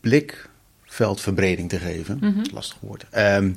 [0.00, 2.42] blikveldverbreding te geven.
[2.52, 3.06] Lastig woord.
[3.10, 3.52] Ehm,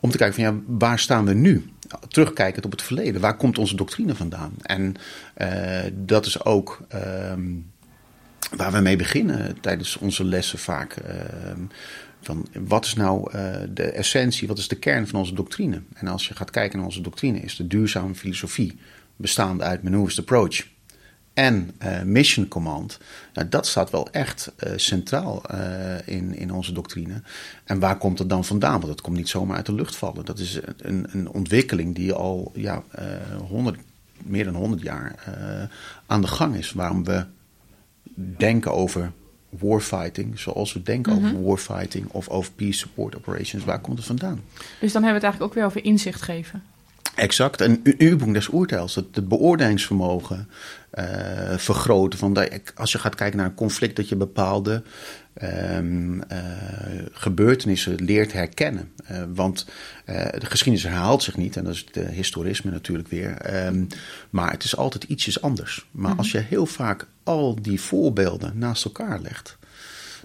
[0.00, 1.70] om te kijken van ja, waar staan we nu?
[2.08, 3.20] Terugkijkend op het verleden.
[3.20, 4.52] Waar komt onze doctrine vandaan?
[4.62, 4.94] En
[5.92, 7.42] dat is ook ehm,
[8.54, 10.92] waar we mee beginnen tijdens onze lessen vaak.
[10.92, 11.60] Ehm,
[12.20, 15.82] van wat is nou eh, de essentie, wat is de kern van onze doctrine?
[15.94, 18.78] En als je gaat kijken naar onze doctrine, is de duurzame filosofie
[19.16, 20.66] bestaande uit Manuist Approach
[21.34, 22.98] en eh, Mission Command.
[23.34, 25.42] Nou, dat staat wel echt uh, centraal
[26.04, 27.22] in, in onze doctrine.
[27.64, 28.80] En waar komt het dan vandaan?
[28.80, 30.24] Want het komt niet zomaar uit de lucht vallen.
[30.24, 32.82] Dat is een, een ontwikkeling die al ja,
[33.48, 33.78] 100,
[34.22, 35.14] meer dan 100 jaar
[36.06, 36.72] aan de gang is.
[36.72, 37.26] Waarom we
[38.16, 39.12] denken over
[39.48, 43.64] warfighting, zoals we denken over warfighting of over peace support operations.
[43.64, 44.40] Waar komt het vandaan?
[44.80, 46.62] Dus dan hebben we het eigenlijk ook weer over inzicht geven.
[47.14, 47.60] Exact.
[47.60, 50.44] En Übung des Oerteils, het, het beoordelingsvermogen uh,
[51.56, 52.18] vergroten.
[52.18, 54.82] Van dat, als je gaat kijken naar een conflict, dat je bepaalde
[55.42, 56.22] um, uh,
[57.12, 58.92] gebeurtenissen leert herkennen.
[59.10, 59.66] Uh, want
[60.06, 63.64] de geschiedenis herhaalt zich niet, en dat is het historisme natuurlijk weer.
[63.66, 63.86] Um,
[64.30, 65.86] maar het is altijd ietsjes anders.
[65.90, 66.18] Maar mm-hmm.
[66.18, 69.58] als je heel vaak al die voorbeelden naast elkaar legt,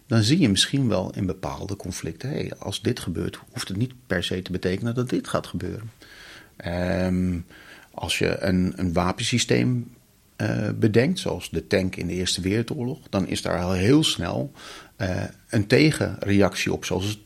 [0.08, 3.94] dan zie je misschien wel in bepaalde conflicten: hey, als dit gebeurt, hoeft het niet
[4.08, 5.92] per se te betekenen dat dit gaat gebeuren.
[7.06, 7.46] Um,
[7.94, 9.94] als je een, een wapensysteem
[10.42, 14.52] uh, bedenkt, zoals de tank in de Eerste Wereldoorlog, dan is daar al heel snel
[14.98, 17.18] uh, een tegenreactie op, zoals het,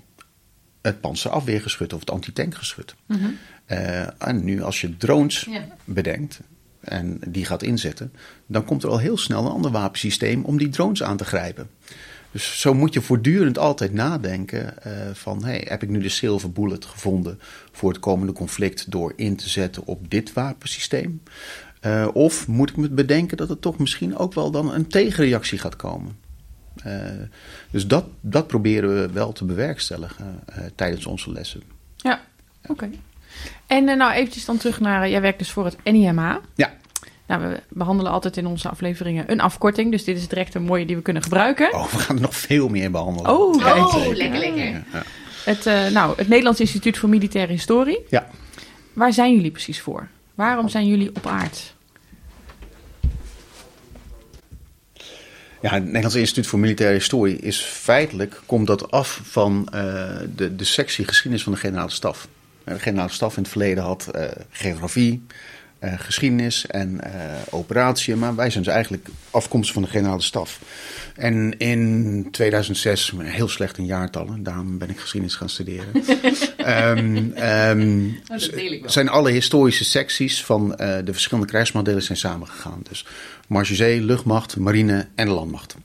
[0.82, 2.96] het panzerafweergeschut of het antitankgeschut.
[3.06, 3.38] Mm -hmm.
[4.18, 5.68] en nu als je drones ja.
[5.84, 6.40] bedenkt
[6.80, 8.14] en die gaat inzetten,
[8.46, 11.70] dan komt er al heel snel een ander wapensysteem om die drones aan te grijpen.
[12.36, 15.44] Dus zo moet je voortdurend altijd nadenken uh, van...
[15.44, 17.40] Hey, heb ik nu de silver bullet gevonden
[17.72, 18.92] voor het komende conflict...
[18.92, 21.22] door in te zetten op dit wapensysteem?
[21.86, 25.58] Uh, of moet ik me bedenken dat er toch misschien ook wel dan een tegenreactie
[25.58, 26.18] gaat komen?
[26.88, 26.94] Uh,
[27.72, 30.44] dus dat, dat proberen we wel te bewerkstelligen
[30.76, 31.62] tijdens onze lessen.
[31.96, 32.22] Ja,
[32.62, 32.72] oké.
[32.72, 33.00] Okay.
[33.68, 35.10] En nou eventjes dan terug naar...
[35.10, 36.40] jij werkt dus voor het NIMA.
[36.56, 36.74] Ja.
[37.28, 39.92] Nou, we behandelen altijd in onze afleveringen een afkorting.
[39.92, 41.74] Dus dit is direct een mooie die we kunnen gebruiken.
[41.74, 43.32] Oh, we gaan er nog veel meer behandelen.
[43.32, 44.66] Oh, oh lekker, lekker.
[44.66, 45.04] Ja.
[45.44, 48.06] Het, nou, het Nederlands Instituut voor Militaire Historie.
[48.10, 48.28] Ja.
[48.94, 50.08] Waar zijn jullie precies voor?
[50.36, 51.75] Waarom zijn jullie op aard?
[55.66, 59.82] Ja, het Nederlands Instituut voor Militaire Historie is feitelijk, komt dat af van uh,
[60.36, 62.28] de, de sectie geschiedenis van de generale staf.
[62.64, 65.26] De generale staf in het verleden had uh, geografie,
[65.86, 67.12] uh, geschiedenis en uh,
[67.50, 68.16] operatie.
[68.16, 70.60] Maar wij zijn dus eigenlijk afkomstig van de generale staf.
[71.16, 75.88] En in 2006, heel slecht in jaartallen, daarom ben ik geschiedenis gaan studeren.
[76.98, 78.20] um, um,
[78.86, 82.80] zijn alle historische secties van uh, de verschillende krijgsmodellen zijn samengegaan.
[82.90, 83.06] Dus
[83.48, 85.76] marge luchtmacht, marine en landmacht.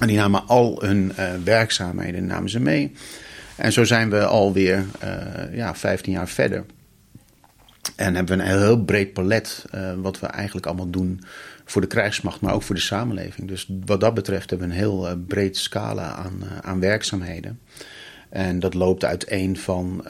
[0.00, 1.12] En die namen al hun
[1.44, 2.92] werkzaamheden namen ze mee.
[3.56, 4.84] En zo zijn we alweer
[5.52, 6.64] ja, 15 jaar verder.
[7.96, 11.20] En hebben we een heel breed palet uh, wat we eigenlijk allemaal doen
[11.64, 13.48] voor de krijgsmacht, maar ook voor de samenleving.
[13.48, 17.60] Dus wat dat betreft hebben we een heel uh, breed scala aan, uh, aan werkzaamheden.
[18.28, 20.04] En dat loopt uiteen van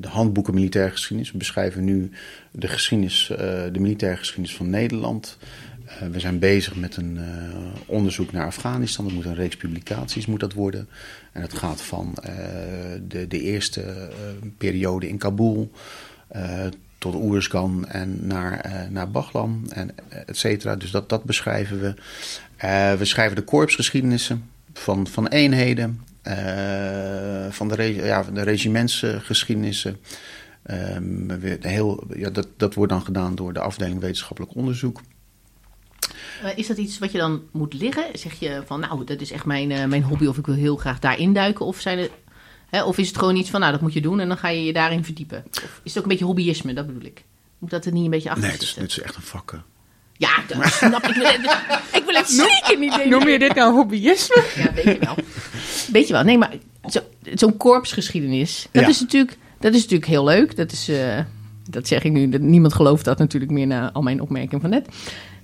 [0.00, 1.32] de handboeken militaire geschiedenis.
[1.32, 2.10] We beschrijven nu
[2.50, 3.26] de, geschiedenis,
[3.72, 5.38] de militaire geschiedenis van Nederland.
[6.10, 7.18] we zijn bezig met een
[7.86, 9.04] onderzoek naar Afghanistan.
[9.04, 10.88] Dat moet een reeks publicaties moet dat worden.
[11.32, 12.14] En dat gaat van
[13.08, 14.10] de, de eerste
[14.58, 15.70] periode in Kabul
[17.04, 19.90] tot Oerskan en naar, uh, naar Baglam, en
[20.26, 20.76] et cetera.
[20.76, 21.94] Dus dat, dat beschrijven we.
[22.64, 29.96] Uh, we schrijven de korpsgeschiedenissen van, van eenheden, uh, van de, re ja, de regimentsgeschiedenissen.
[30.70, 35.00] Um, heel, ja, dat, dat wordt dan gedaan door de afdeling wetenschappelijk onderzoek.
[36.56, 38.04] is dat iets wat je dan moet liggen?
[38.12, 40.98] Zeg je van, nou, dat is echt mijn, mijn hobby of ik wil heel graag
[40.98, 41.66] daarin duiken?
[41.66, 42.08] Of zijn
[42.74, 44.48] er of is het gewoon iets van, nou, dat moet je doen en dan ga
[44.48, 45.44] je je daarin verdiepen?
[45.50, 47.24] Of is het ook een beetje hobbyisme, dat bedoel ik?
[47.58, 48.68] Moet dat er niet een beetje achter nee, zitten?
[48.76, 49.62] Nee, het is echt een vak.
[50.16, 51.16] Ja, dat snap ik.
[51.98, 53.10] ik wil het zeker niet denken.
[53.10, 54.44] Noem je dit nou hobbyisme?
[54.56, 55.16] Ja, weet je wel.
[55.92, 56.22] Weet je wel.
[56.22, 57.02] Nee, maar zo'n
[57.34, 58.88] zo korpsgeschiedenis, dat, ja.
[58.88, 60.56] is natuurlijk, dat is natuurlijk heel leuk.
[60.56, 61.18] Dat, is, uh,
[61.70, 62.26] dat zeg ik nu.
[62.26, 64.88] Niemand gelooft dat natuurlijk meer na al mijn opmerkingen van net.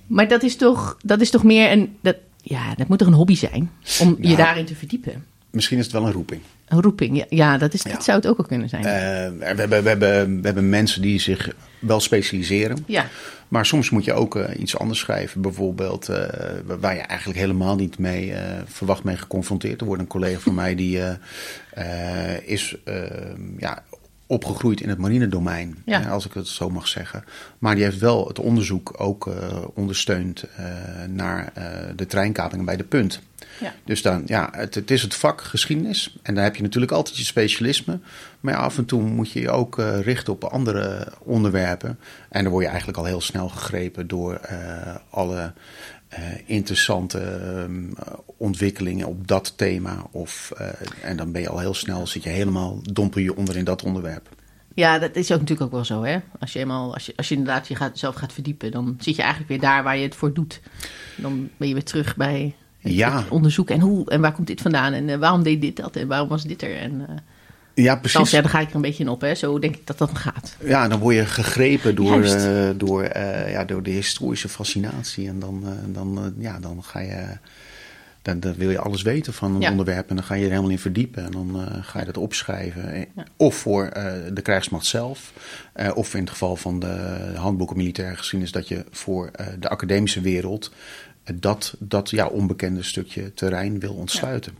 [0.07, 1.97] Maar dat is toch, dat is toch meer een...
[2.01, 5.25] Dat, ja, dat moet toch een hobby zijn om je daarin te verdiepen?
[5.49, 6.41] Misschien is het wel een roeping.
[6.71, 8.81] Een roeping, ja, dat, is, dat zou het ook al kunnen zijn.
[8.81, 8.89] Uh,
[9.39, 12.83] we, hebben, we, hebben, we hebben mensen die zich wel specialiseren.
[12.85, 13.05] Ja.
[13.47, 15.41] Maar soms moet je ook uh, iets anders schrijven.
[15.41, 16.17] Bijvoorbeeld uh,
[16.79, 18.33] waar je eigenlijk helemaal niet mee
[18.65, 20.05] verwacht mee geconfronteerd te worden.
[20.05, 20.99] Een collega van mij die
[22.45, 22.75] is
[23.57, 23.83] ja,
[24.31, 26.09] opgegroeid in het marine domein, Ja.
[26.09, 27.23] als ik het zo mag zeggen.
[27.59, 29.33] Maar die heeft wel het onderzoek ook eh,
[29.73, 30.65] ondersteund eh,
[31.07, 31.65] naar eh,
[31.95, 33.21] de treinkapingen bij de punt.
[33.59, 33.73] Ja.
[33.85, 36.17] Dus dan, ja, het, het is het vak geschiedenis.
[36.21, 37.99] En daar heb je natuurlijk altijd je specialisme.
[38.39, 41.99] Maar ja, af en toe moet je je ook richten op andere onderwerpen.
[42.29, 44.39] En dan word je eigenlijk al heel snel gegrepen door
[45.09, 45.53] alle
[46.45, 47.83] interessante ehm,
[48.37, 50.05] ontwikkelingen op dat thema.
[50.11, 50.67] Of, eh,
[51.01, 53.83] en dan ben je al heel snel, zit je helemaal, dompel je onder in dat
[53.83, 54.29] onderwerp.
[54.73, 56.19] Ja, dat is ook natuurlijk ook wel zo, hè.
[56.39, 59.15] Als je, eenmaal, als je, als je inderdaad je gaat, zelf gaat verdiepen, dan zit
[59.15, 60.61] je eigenlijk weer daar waar je het voor doet.
[61.17, 63.17] Dan ben je weer terug bij het, Ja.
[63.17, 65.95] het onderzoek en hoe en waar komt dit vandaan en eh, waarom deed dit dat
[65.95, 66.77] en waarom was dit er.
[66.77, 67.15] En eh
[67.73, 68.31] Ja, precies.
[68.31, 69.35] ja, daar ga ik er een beetje in op, hè.
[69.35, 70.55] Zo denk ik dat dat gaat.
[70.63, 75.27] Ja, dan word je gegrepen door, eh, door, eh, ja, door de historische fascinatie.
[75.27, 77.37] En dan, eh, dan, ja, dan ga je.
[78.21, 79.71] Dan, dan wil je alles weten van een Ja.
[79.71, 81.25] onderwerp en dan ga je er helemaal in verdiepen.
[81.25, 82.97] En dan ga je dat opschrijven.
[83.15, 83.25] Ja.
[83.37, 83.89] Of voor
[84.33, 85.33] de krijgsmacht zelf.
[85.93, 86.87] of in het geval van de
[87.35, 90.71] handboeken militaire geschiedenis, dat je voor de academische wereld
[91.35, 94.53] dat, dat ja, onbekende stukje terrein wil ontsluiten.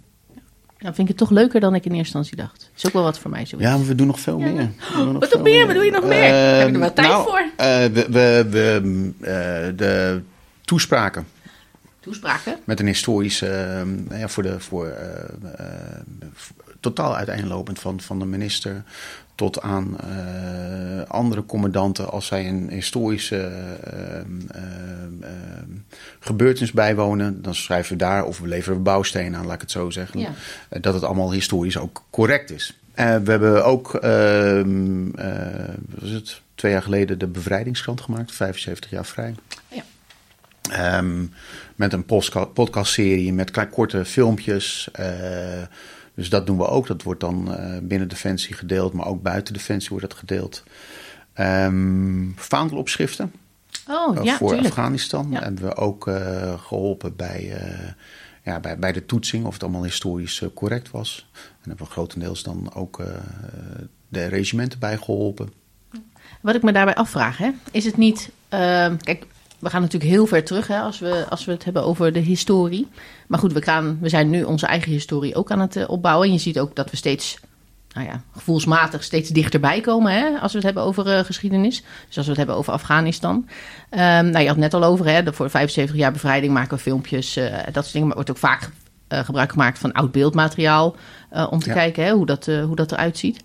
[0.82, 2.70] Dan vind ik het toch leuker dan ik in eerste instantie dacht.
[2.76, 3.58] Is ook wel wat voor mij zo.
[3.60, 4.46] Ja, maar we doen nog veel Ja.
[4.46, 4.70] meer.
[4.78, 5.66] We doen nog Wat veel meer?
[5.66, 6.24] Wat doe je nog meer?
[6.24, 7.44] Heb je er wel tijd nou, voor?
[7.58, 10.22] eh, we, we, we, eh, de
[10.62, 11.28] toespraken
[12.00, 12.58] Toespraken?
[12.64, 13.48] met een historische,
[14.10, 14.94] eh, ja, voor de, voor,
[16.80, 18.84] totaal uiteenlopend van, van de minister
[19.42, 23.38] tot aan eh, andere commandanten als zij een historische
[23.84, 24.54] eh,
[26.20, 29.90] gebeurtenis bijwonen, dan schrijven we daar of we leveren bouwstenen aan, laat ik het zo
[29.90, 30.34] zeggen, Ja.
[30.70, 32.80] eh, dat het allemaal historisch ook correct is.
[32.94, 33.92] Eh, we hebben ook,
[36.00, 39.36] was het, twee jaar geleden de bevrijdingskrant gemaakt, 75 jaar vrij.
[39.68, 39.84] Ja.
[41.76, 42.06] Met een
[42.54, 44.90] podcastserie met korte filmpjes.
[46.22, 46.88] Dus dat doen we ook.
[46.88, 50.64] Dat wordt dan eh, binnen Defensie gedeeld, maar ook buiten Defensie wordt dat gedeeld.
[51.34, 53.32] Ehm vaandelopschriften
[53.90, 54.68] Oh, ja, voor tuurlijk.
[54.70, 55.42] Afghanistan Ja.
[55.42, 57.92] hebben we ook eh, geholpen bij, eh,
[58.44, 61.30] ja, bij, bij de toetsing of het allemaal historisch correct was.
[61.34, 63.04] En hebben we grotendeels dan ook
[64.08, 65.54] de regimenten bij geholpen.
[66.42, 68.30] Wat ik me daarbij afvraag, hè, is het niet.
[68.50, 69.26] ehm, kijk,
[69.62, 72.20] we gaan natuurlijk heel ver terug hè, als, we, als we het hebben over de
[72.20, 72.88] historie.
[73.28, 76.28] Maar goed, we, gaan, we zijn nu onze eigen historie ook aan het eh, opbouwen.
[76.28, 77.38] En je ziet ook dat we steeds,
[77.94, 81.84] nou ja, gevoelsmatig steeds dichterbij komen hè, als we het hebben over eh, geschiedenis.
[82.08, 83.48] Dus als we het hebben over Afghanistan.
[83.90, 86.76] Ehm, nou, je had het net al over, hè, de- voor 75 jaar bevrijding maken
[86.78, 88.08] we filmpjes, eh, dat soort dingen.
[88.08, 88.70] Maar wordt ook vaak
[89.14, 90.96] gebruik gemaakt van oud beeldmateriaal
[91.50, 91.76] om te Ja.
[91.76, 93.42] kijken hè, hoe, dat, hoe dat eruit ziet.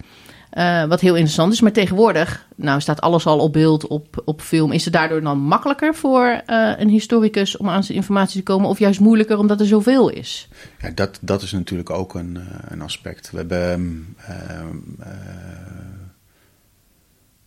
[0.50, 1.60] Eh, wat heel interessant is.
[1.60, 4.72] Maar tegenwoordig, nou staat alles al op beeld, op, op film.
[4.72, 8.68] Is het daardoor dan makkelijker voor eh, een historicus om aan zijn informatie te komen?
[8.68, 10.48] Of juist moeilijker omdat er zoveel is?
[10.80, 13.30] Ja, dat, dat is natuurlijk ook een, eh, een aspect.
[13.30, 14.66] We hebben ehm,
[14.98, 15.08] eh,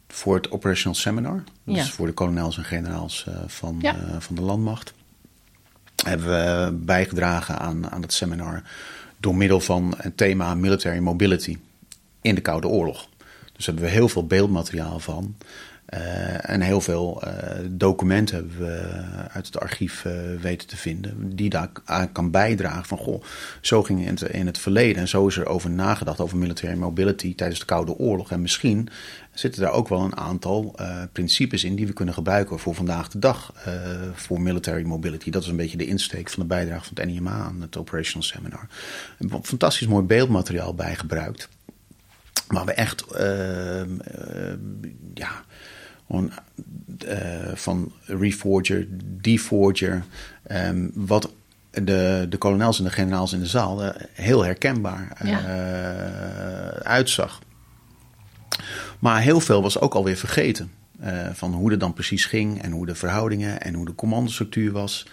[0.08, 1.86] voor het Operational Seminar, dus Ja.
[1.86, 3.96] voor de kolonels en generaals van, Ja.
[4.20, 4.94] van de landmacht,
[6.06, 8.62] hebben we bijgedragen aan, aan het seminar
[9.18, 11.58] door middel van het thema military mobility
[12.22, 13.08] in de Koude Oorlog.
[13.54, 15.36] Dus hebben we heel veel beeldmateriaal van.
[15.90, 18.82] Eh, en heel veel eh, documenten hebben we
[19.30, 21.36] uit het archief eh, weten te vinden.
[21.36, 23.24] Die daar aan kan bijdragen van goh,
[23.62, 25.02] zo ging het in het verleden.
[25.02, 28.32] En zo is er over nagedacht over military mobility tijdens de Koude Oorlog.
[28.32, 28.90] En misschien
[29.32, 30.76] zitten daar ook wel een aantal
[31.12, 33.54] principes in die we kunnen gebruiken voor vandaag de dag.
[34.14, 35.30] voor military mobility.
[35.30, 38.24] Dat is een beetje de insteek van de bijdrage van het NIMA aan het Operational
[38.24, 38.68] Seminar.
[39.42, 41.50] Fantastisch mooi beeldmateriaal bij gebruikt.
[42.50, 44.58] Maar we echt, ehm, ehm,
[45.14, 45.32] ja,
[46.08, 46.32] gewoon
[47.08, 48.88] eh, van Reforger,
[49.22, 50.04] Deforger,
[50.44, 51.32] ehm, wat
[51.72, 55.42] de, de kolonels en de generaals in de zaal eh, heel herkenbaar eh, Ja.
[56.84, 57.40] uitzag.
[59.00, 60.72] Maar heel veel was ook alweer vergeten.
[61.34, 65.08] van hoe het dan precies ging en hoe de verhoudingen en hoe de commandostructuur was.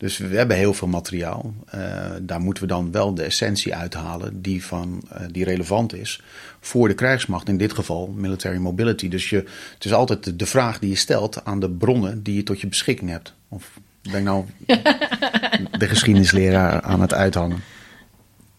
[0.00, 1.54] Dus we hebben heel veel materiaal.
[1.66, 6.22] Eh, daar moeten we dan wel de essentie uithalen die, van, eh, die relevant is
[6.60, 7.48] voor de krijgsmacht.
[7.48, 9.08] In dit geval military mobility.
[9.08, 9.36] Dus je,
[9.74, 12.66] het is altijd de, vraag die je stelt aan de bronnen die je tot je
[12.66, 13.34] beschikking hebt.
[13.48, 14.44] Of ben ik nou
[15.78, 17.62] de geschiedenisleraar aan het uithangen?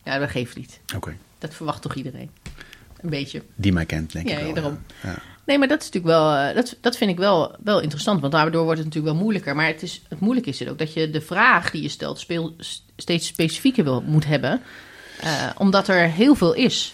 [0.04, 0.80] Ja, dat geeft niet.
[0.96, 2.30] Oké, Dat verwacht toch iedereen?
[3.02, 3.42] Een beetje.
[3.56, 4.54] die mij kent denk Ja, ik wel.
[4.54, 4.78] daarom.
[5.04, 5.16] Ja.
[5.52, 8.22] Nee, maar dat is natuurlijk wel, eh, dat, dat vind ik wel, wel interessant.
[8.22, 9.56] Want daardoor wordt het natuurlijk wel moeilijker.
[9.56, 12.20] Maar het, is, het moeilijke is het ook dat je de vraag die je stelt
[12.20, 12.56] speel,
[12.96, 14.62] steeds specifieker wil, moet hebben.
[15.22, 16.94] eh, omdat er heel veel is.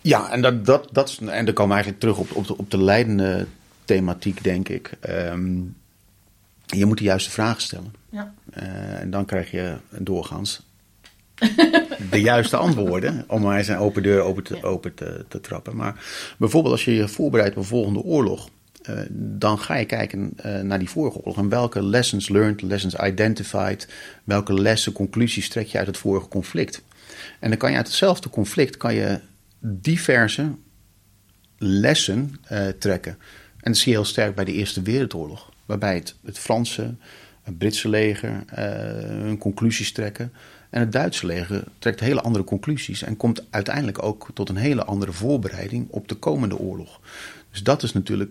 [0.00, 2.56] Ja, en dat, dat, dat is, en dan komen we eigenlijk terug op, op, de,
[2.58, 3.46] op de leidende
[3.84, 4.92] thematiek, denk ik.
[5.00, 5.56] Ehm,
[6.66, 7.94] je moet de juiste vragen stellen.
[8.10, 8.34] Ja.
[8.50, 10.60] Eh, en dan krijg je doorgaans
[12.10, 13.24] de juiste antwoorden.
[13.28, 15.76] Om maar eens een open deur open te, open te, te trappen.
[15.76, 16.04] Maar
[16.38, 18.48] bijvoorbeeld als je je voorbereidt op een volgende oorlog.
[18.82, 21.36] eh, dan ga je kijken eh, naar die vorige oorlog.
[21.36, 23.88] En welke lessons learned, lessons identified.
[24.24, 26.82] Welke lessen, conclusies trek je uit het vorige conflict.
[27.40, 29.20] En dan kan je uit hetzelfde conflict kan je
[29.58, 30.50] diverse
[31.58, 33.18] lessen eh, trekken.
[33.60, 35.50] En dat zie je heel sterk bij de Eerste Wereldoorlog.
[35.66, 36.94] Waarbij het, het Franse,
[37.42, 40.32] het Britse leger hun conclusies trekken.
[40.76, 43.02] En het Duitse leger trekt hele andere conclusies.
[43.02, 47.00] En komt uiteindelijk ook tot een hele andere voorbereiding op de komende oorlog.
[47.50, 48.30] Dus dat is natuurlijk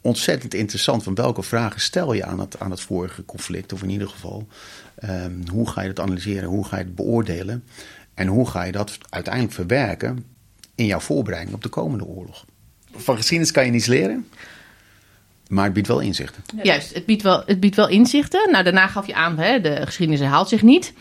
[0.00, 1.02] ontzettend interessant.
[1.02, 3.72] Van welke vragen stel je aan het, aan het vorige conflict?
[3.72, 4.46] Of in ieder geval,
[4.94, 6.48] ehm, hoe ga je dat analyseren?
[6.48, 7.64] Hoe ga je het beoordelen?
[8.14, 10.24] En hoe ga je dat uiteindelijk verwerken
[10.74, 12.44] in jouw voorbereiding op de komende oorlog?
[12.94, 14.28] Van geschiedenis kan je niets leren,
[15.48, 16.42] maar het biedt wel inzichten.
[16.62, 18.50] Juist, het biedt, wel, het biedt wel inzichten.
[18.50, 20.92] Nou, daarna gaf je aan, hè, de geschiedenis herhaalt zich niet.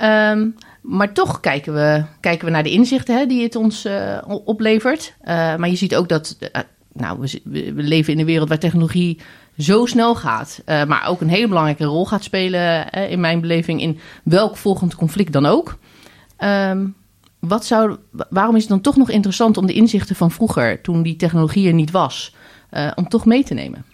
[0.00, 0.48] Ehm,
[0.80, 5.14] maar toch kijken we, kijken we naar de inzichten hè, die het ons eh, oplevert.
[5.20, 6.60] Eh, maar je ziet ook dat, eh,
[6.92, 9.18] nou, we, leven in een wereld waar technologie
[9.58, 10.62] zo snel gaat.
[10.66, 15.32] maar ook een hele belangrijke rol gaat spelen, in mijn beleving, in welk volgend conflict
[15.32, 15.78] dan ook.
[16.36, 16.86] Ehm,
[17.38, 20.80] wat zou, wa- waarom is het dan toch nog interessant om de inzichten van vroeger,
[20.80, 22.34] toen die technologie er niet was,
[22.94, 23.84] om toch mee te nemen?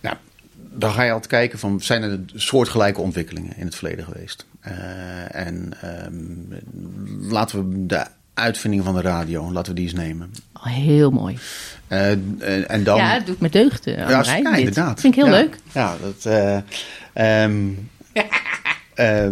[0.00, 0.16] Nou,
[0.54, 4.46] dan ga je altijd kijken van zijn er soortgelijke ontwikkelingen in het verleden geweest.
[4.66, 10.30] Eh, en ehm, laten we de uitvinding van de radio, laten we die eens nemen.
[10.54, 11.38] Oh, heel mooi.
[11.88, 13.86] Eh, en- en dan, ja, het doet me deugd.
[13.86, 15.00] Uh, Ja, ja, inderdaad.
[15.00, 15.38] vind ik heel Ja.
[15.40, 15.56] leuk.
[15.72, 16.24] Ja, dat.
[16.24, 16.56] eh,
[17.42, 17.68] ehm,
[18.94, 19.28] eh,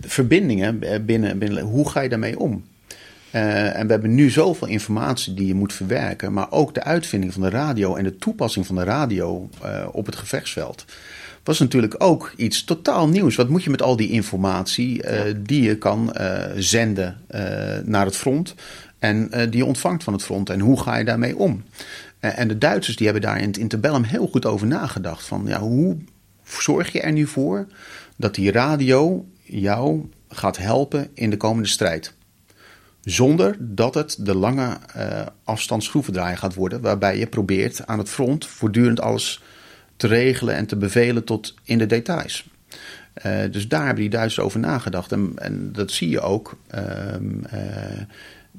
[0.00, 1.62] verbindingen binnen, binnen.
[1.62, 2.64] Hoe ga je daarmee om?
[3.30, 7.32] Eh, en we hebben nu zoveel informatie die je moet verwerken, maar ook de uitvinding
[7.32, 10.84] van de radio en de toepassing van de radio eh, op het gevechtsveld.
[11.44, 13.36] Was natuurlijk ook iets totaal nieuws.
[13.36, 17.42] Wat moet je met al die informatie eh, die je kan eh, zenden eh,
[17.84, 18.54] naar het front
[18.98, 20.50] en die je ontvangt van het front?
[20.50, 21.64] En hoe ga je daarmee om?
[22.20, 25.24] En de Duitsers die hebben daar in het interbellum heel goed over nagedacht.
[25.24, 25.96] Van ja, hoe
[26.44, 27.66] zorg je er nu voor
[28.16, 32.14] dat die radio jou gaat helpen in de komende strijd?
[33.04, 38.08] Zonder dat het de lange uh, afstand schroevendraaier gaat worden, waarbij je probeert aan het
[38.08, 39.42] front voortdurend alles
[40.02, 42.48] te regelen en te bevelen tot in de details.
[43.26, 45.12] Uh, dus daar hebben die Duitsers over nagedacht.
[45.12, 46.80] En, en dat zie je ook uh,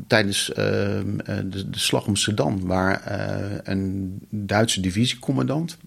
[0.08, 3.02] tijdens de, de, slag om Sedan, waar
[3.64, 5.78] een Duitse divisiecommandant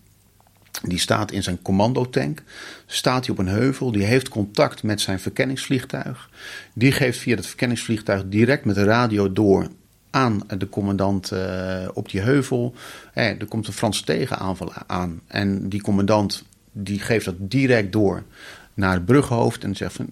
[0.82, 2.42] die staat in zijn commandotank,
[2.86, 6.30] staat hij op een heuvel, die heeft contact met zijn verkenningsvliegtuig.
[6.72, 9.68] Die geeft via het verkenningsvliegtuig direct met de radio door
[10.16, 12.74] aan de commandant uh, op die heuvel.
[13.12, 18.22] Eh, er komt een Franse tegenaanval aan en die commandant die geeft dat direct door
[18.74, 20.10] naar het bruggenhoofd en zegt van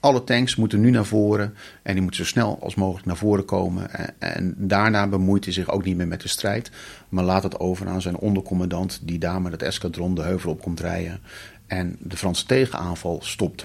[0.00, 3.44] alle tanks moeten nu naar voren en die moeten zo snel als mogelijk naar voren
[3.44, 3.90] komen.
[3.90, 6.70] En, en, daarna bemoeit hij zich ook niet meer met de strijd,
[7.08, 10.62] maar laat het over aan zijn ondercommandant die daar met het eskadron de heuvel op
[10.62, 11.20] komt rijden
[11.66, 13.64] en de Franse tegenaanval stopt.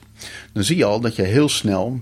[0.53, 2.01] Dan zie je al dat je heel snel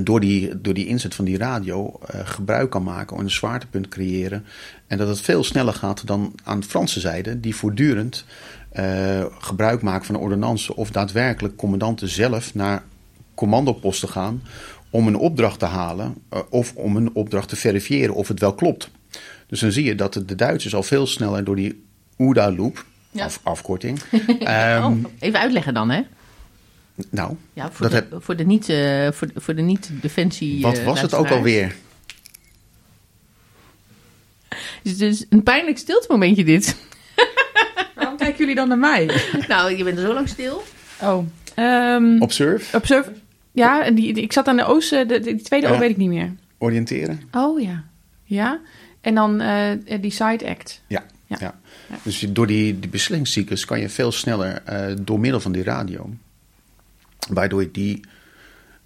[0.00, 3.88] door, die, door die inzet van die radio uh, gebruik kan maken om een zwaartepunt
[3.88, 4.44] creëren.
[4.86, 8.24] En dat het veel sneller gaat dan aan de Franse zijde, die voortdurend
[8.78, 12.82] uh, gebruik maken van de ordonnance of daadwerkelijk commandanten zelf naar
[13.34, 14.42] commandoposten gaan
[14.90, 18.54] om een opdracht te halen uh, of om een opdracht te verifiëren of het wel
[18.54, 18.90] klopt.
[19.46, 21.84] Dus dan zie je dat de Duitsers al veel sneller door die
[22.16, 23.24] OODA-loop, ja.
[23.24, 24.00] af, afkorting.
[24.12, 26.02] um, oh, even uitleggen dan, hè?
[27.10, 28.14] Nou, ja, voor, de, heb...
[28.18, 30.62] voor de niet, uh, voor, voor de niet defensie.
[30.62, 31.76] Wat was het ook alweer?
[34.82, 36.76] Het is een pijnlijk stiltemomentje dit.
[37.96, 39.10] Waarom kijken jullie dan naar mij?
[39.48, 40.62] nou, je bent er zo lang stil.
[41.02, 41.26] Oh.
[41.56, 42.76] Um, observe?
[42.76, 43.12] Observe.
[43.52, 45.74] Ja, en die, die, ik zat aan de oosten, de, die tweede ja.
[45.74, 46.34] O weet ik niet meer.
[46.58, 47.20] Oriënteren?
[47.32, 47.84] Oh ja.
[48.24, 48.60] Ja.
[49.00, 50.82] En dan uh, die side act.
[50.86, 51.04] Ja.
[51.26, 51.36] ja.
[51.40, 51.54] ja.
[51.88, 51.96] ja.
[52.02, 56.10] Dus door die, die beslissingscyclus kan je veel sneller uh, door middel van die radio.
[57.28, 58.00] Waardoor je die.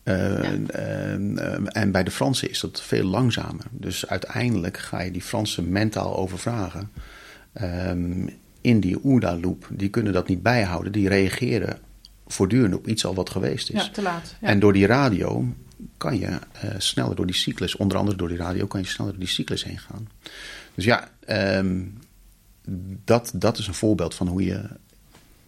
[0.05, 0.53] Uh, ja.
[0.53, 3.65] uh, en bij de Fransen is dat veel langzamer.
[3.71, 6.91] Dus uiteindelijk ga je die Fransen mentaal overvragen.
[7.63, 8.29] Um,
[8.61, 9.69] in die OODA-loop.
[9.71, 10.93] Die kunnen dat niet bijhouden.
[10.93, 11.79] Die reageren
[12.27, 13.85] voortdurend op iets al wat geweest is.
[13.85, 14.35] Ja, te laat.
[14.41, 14.49] Ja.
[14.49, 15.55] En door die radio
[15.97, 16.39] kan je
[16.79, 19.65] sneller door die cyclus, onder andere door die radio, kan je sneller door die cyclus
[19.65, 20.09] heen gaan.
[20.75, 21.09] Dus ja,
[21.59, 21.99] um,
[23.05, 24.63] dat, dat is een voorbeeld van hoe je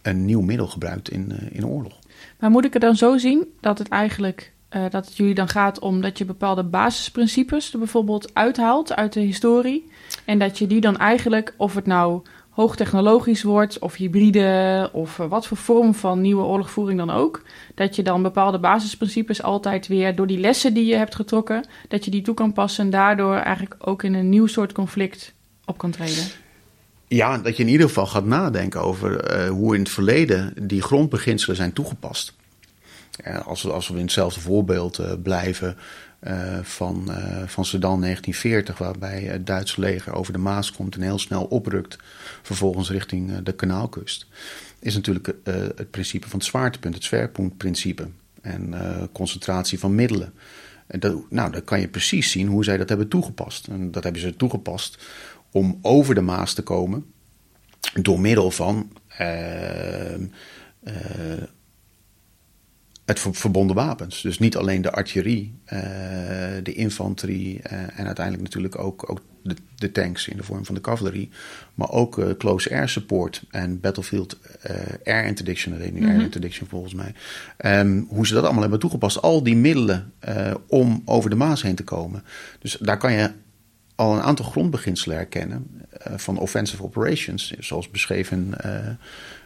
[0.01, 1.99] een nieuw middel gebruikt in, in oorlog.
[2.39, 5.47] Maar moet ik het dan zo zien dat het eigenlijk uh, dat het jullie dan
[5.47, 9.91] gaat om dat je bepaalde basisprincipes er bijvoorbeeld uithaalt uit de historie
[10.25, 15.27] en dat je die dan eigenlijk, of het nou hoogtechnologisch wordt, of hybride, of eh,
[15.27, 17.43] wat voor vorm van nieuwe oorlogvoering dan ook,
[17.75, 22.05] dat je dan bepaalde basisprincipes altijd weer door die lessen die je hebt getrokken, dat
[22.05, 25.33] je die toe kan passen en daardoor eigenlijk ook in een nieuw soort conflict
[25.65, 26.23] op kan treden.
[27.07, 30.81] Ja, dat je in ieder geval gaat nadenken over eh, hoe in het verleden die
[30.81, 32.35] grondbeginselen zijn toegepast.
[33.45, 35.77] Als, we, als we in hetzelfde voorbeeld uh, blijven
[36.23, 37.11] uh, van,
[37.45, 41.97] van Sedan 1940, waarbij het Duitse leger over de Maas komt en heel snel oprukt,
[42.41, 44.27] vervolgens richting de kanaalkust,
[44.79, 48.07] is natuurlijk het principe van het zwaartepunt, het zwaarpuntprincipe
[48.41, 48.73] en
[49.11, 50.33] concentratie van middelen.
[50.87, 53.67] En dat, nou, dan kan je precies zien hoe zij dat hebben toegepast.
[53.67, 54.97] En dat hebben ze toegepast
[55.51, 57.05] om over de Maas te komen
[58.01, 58.91] door middel van
[59.21, 61.43] uh, uh,
[63.05, 64.21] het verbonden wapens.
[64.21, 65.79] Dus niet alleen de artillerie, uh,
[66.63, 70.81] de infanterie en uiteindelijk natuurlijk ook, ook de, de, tanks in de vorm van de
[70.81, 71.29] cavalerie,
[71.75, 74.37] maar ook close air support en battlefield
[75.03, 76.15] air interdiction, dat heet nu mm -hmm.
[76.15, 77.13] air interdiction volgens mij.
[77.81, 80.13] Um, hoe ze dat allemaal hebben toegepast, al die middelen
[80.67, 82.23] om over de Maas heen te komen.
[82.59, 83.31] Dus daar kan je
[83.97, 85.67] al een aantal grondbeginselen herkennen
[86.07, 88.89] uh, van offensive operations, zoals beschreven in uh,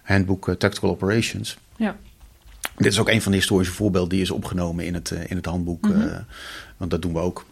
[0.04, 1.58] handboek uh, Tactical Operations.
[1.76, 1.98] Ja.
[2.76, 5.46] Dit is ook een van de historische voorbeelden die is opgenomen in het, in het
[5.46, 6.26] handboek, mm -hmm.
[6.78, 7.46] want dat doen we ook.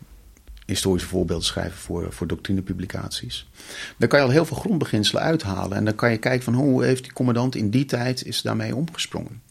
[0.65, 3.49] Historische voorbeelden schrijven voor, voor doctrinepublicaties.
[3.97, 5.77] Daar kan je al heel veel grondbeginselen uithalen.
[5.77, 8.75] En dan kan je kijken van hoe heeft die commandant in die tijd is daarmee
[8.75, 9.41] omgesprongen.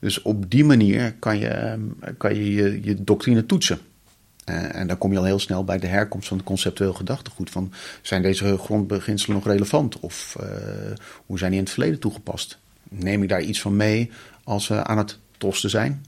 [0.00, 1.78] Dus op die manier kan je
[2.18, 3.78] kan je, je, je doctrine toetsen.
[4.50, 7.50] Uh, en dan kom je al heel snel bij de herkomst van het conceptueel gedachtegoed.
[7.50, 7.72] Van,
[8.02, 10.00] zijn deze grondbeginselen nog relevant?
[10.00, 10.46] Of uh,
[11.26, 12.58] hoe zijn die in het verleden toegepast?
[12.88, 14.10] Neem ik daar iets van mee
[14.44, 16.04] als we aan het tosten zijn?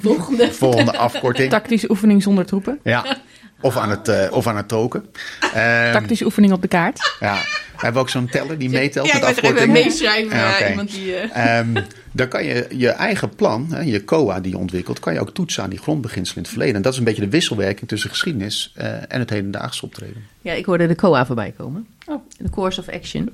[0.00, 0.52] Volgende.
[0.52, 1.50] Volgende afkorting.
[1.50, 2.78] Tactische oefening zonder troepen.
[2.82, 3.16] Ja.
[3.62, 5.00] Of aan het, uh, of aan het token.
[5.00, 7.16] Um, Tactische oefening op de kaart.
[7.20, 7.34] Ja.
[7.82, 9.66] We hebben ook zo'n teller die meetelt ja, met afkortingen.
[9.66, 10.36] Ja, meeschrijven.
[10.36, 10.68] Ja, Ja, oké.
[10.68, 11.58] iemand die, uh...
[11.58, 11.72] Um,
[12.12, 15.34] dan kan je je eigen plan, hè, je COA die je ontwikkelt, kan je ook
[15.34, 16.76] toetsen aan die grondbeginselen in het verleden.
[16.76, 20.26] En dat is een beetje de wisselwerking tussen geschiedenis uh, en het hedendaagse optreden.
[20.40, 21.86] ja, ik hoorde de COA voorbij komen.
[22.06, 22.22] Oh.
[22.36, 23.30] The Course of Action.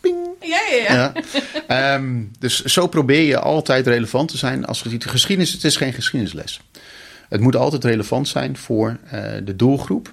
[0.00, 0.16] Ping.
[0.40, 1.12] Ja, ja, ja.
[1.68, 1.94] Ja.
[1.94, 5.04] Um, dus zo probeer je altijd relevant te zijn als je ziet.
[5.04, 6.60] Geschiedenis, het is geen geschiedenisles.
[7.28, 9.12] Het moet altijd relevant zijn voor uh,
[9.44, 10.12] de doelgroep.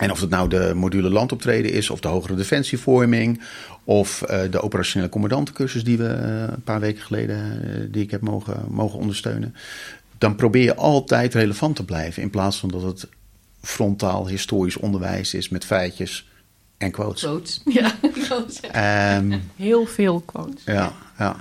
[0.00, 3.42] En of het nou de module landoptreden is, of de hogere defensievorming,
[3.84, 8.10] of uh, de operationele commandantencursus die we uh, een paar weken geleden uh, die ik
[8.10, 9.54] heb mogen, mogen ondersteunen.
[10.18, 13.08] Dan probeer je altijd relevant te blijven, in plaats van dat het
[13.60, 16.28] frontaal historisch onderwijs is met feitjes
[16.78, 17.22] en quotes.
[17.22, 17.60] Quotes.
[17.80, 18.60] Ja, quotes.
[18.72, 19.16] Ja.
[19.16, 20.64] Um, Heel veel quotes.
[20.64, 21.36] ja, ja.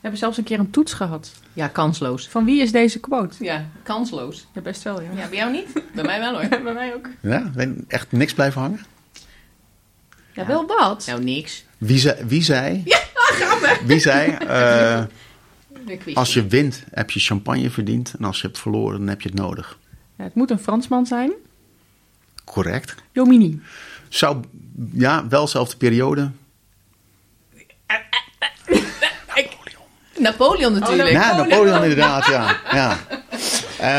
[0.00, 1.32] We hebben zelfs een keer een toets gehad.
[1.52, 2.28] ja, kansloos.
[2.28, 3.44] Van wie is deze quote?
[3.44, 4.46] Ja, kansloos.
[4.54, 5.08] Ja, best wel, ja.
[5.16, 5.72] Ja, bij jou niet?
[5.94, 6.48] Bij mij wel hoor.
[6.62, 7.08] Bij mij ook.
[7.20, 8.80] ja, ben echt niks blijven hangen.
[10.32, 11.06] Ja, wel wat.
[11.06, 11.64] Nou, niks.
[11.78, 12.84] Wie zei, wie zei,
[13.86, 15.02] wie zei uh,
[15.86, 16.14] De quiz.
[16.14, 19.28] als je wint heb je champagne verdiend en als je hebt verloren dan heb je
[19.28, 19.78] het nodig.
[20.16, 21.32] Ja, het moet een Fransman zijn.
[22.44, 22.94] Correct.
[23.12, 23.60] Jomini.
[24.08, 24.40] Zou,
[24.92, 26.30] ja, wel dezelfde periode.
[30.18, 31.10] Napoleon natuurlijk.
[31.10, 32.56] Ja, Napoleon inderdaad, ja.
[32.72, 32.98] ja.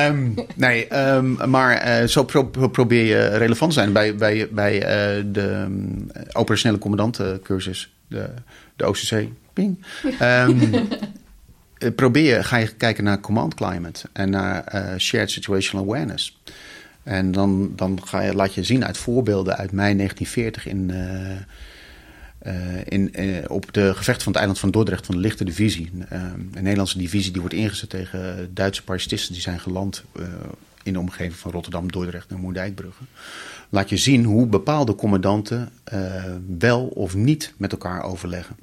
[0.08, 4.76] Um, nee, um, maar uh, zo pro probeer je relevant te zijn bij, bij, bij
[4.76, 8.30] uh, de um, operationele commandantencursus, de,
[8.76, 9.28] de OCC.
[9.54, 9.86] Ping.
[11.96, 16.40] probeer je, ga je kijken naar command climate en naar uh, shared situational awareness.
[17.04, 20.92] En dan, dan ga je, laat je zien uit voorbeelden uit mei 1940 in...
[22.48, 22.54] Uh,
[22.86, 25.92] in, uh, op de gevecht van het eiland van Dordrecht van de lichte divisie.
[25.94, 30.04] Uh, een Nederlandse divisie die wordt ingezet tegen Duitse parachutisten die zijn geland
[30.84, 33.04] in de omgeving van Rotterdam, Dordrecht en Moerdijkbrugge.
[33.70, 35.70] Laat je zien hoe bepaalde commandanten
[36.58, 38.56] wel of niet met elkaar overleggen.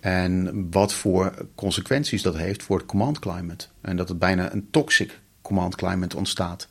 [0.00, 3.66] En wat voor consequenties dat heeft voor het command climate.
[3.80, 6.68] En dat het bijna een toxic command climate ontstaat.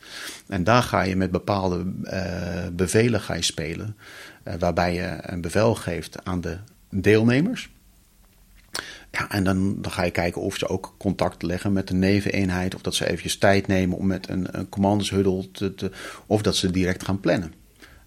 [0.48, 1.86] En daar ga je met bepaalde
[2.74, 3.96] bevelen ga je spelen.
[4.50, 6.58] Uh, waarbij je een bevel geeft aan de
[6.90, 7.70] deelnemers.
[9.12, 12.76] Ja, en dan, ga je kijken of ze ook contact leggen met de neveneenheid.
[12.76, 15.92] Of dat ze eventjes tijd nemen om met een, een te, te,
[16.26, 17.54] Of dat ze direct gaan plannen.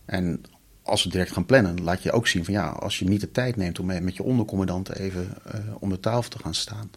[0.04, 0.42] En
[0.82, 3.30] als ze direct gaan plannen, laat je ook zien van ja, als je niet de
[3.30, 6.90] tijd neemt om met je ondercommandant even uh, om de tafel te gaan staan,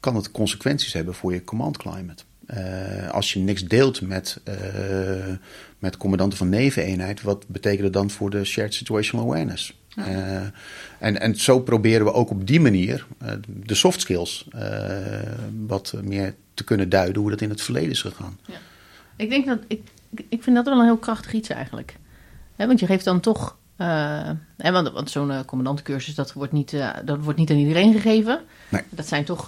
[0.00, 2.22] kan het consequenties hebben voor je command climate.
[2.50, 5.34] Uh, als je niks deelt met, uh,
[5.78, 9.80] met commandanten van neveneenheid, wat betekent dat dan voor de shared situational awareness?
[9.88, 10.08] Ja.
[10.08, 10.46] Uh,
[10.98, 13.06] en, en zo proberen we ook op die manier
[13.46, 14.48] de soft skills
[15.66, 18.38] wat meer te kunnen duiden hoe dat in het verleden is gegaan.
[18.46, 18.58] Ja.
[19.16, 19.82] Ik denk dat ik,
[20.28, 21.96] ik vind dat wel een heel krachtig iets eigenlijk.
[22.56, 26.52] He, want je geeft dan toch Uh, en want want zo'n uh, commandantencursus, dat wordt,
[26.52, 28.40] niet, uh, dat wordt niet aan iedereen gegeven.
[28.68, 28.82] Nee.
[28.88, 29.46] Dat zijn toch,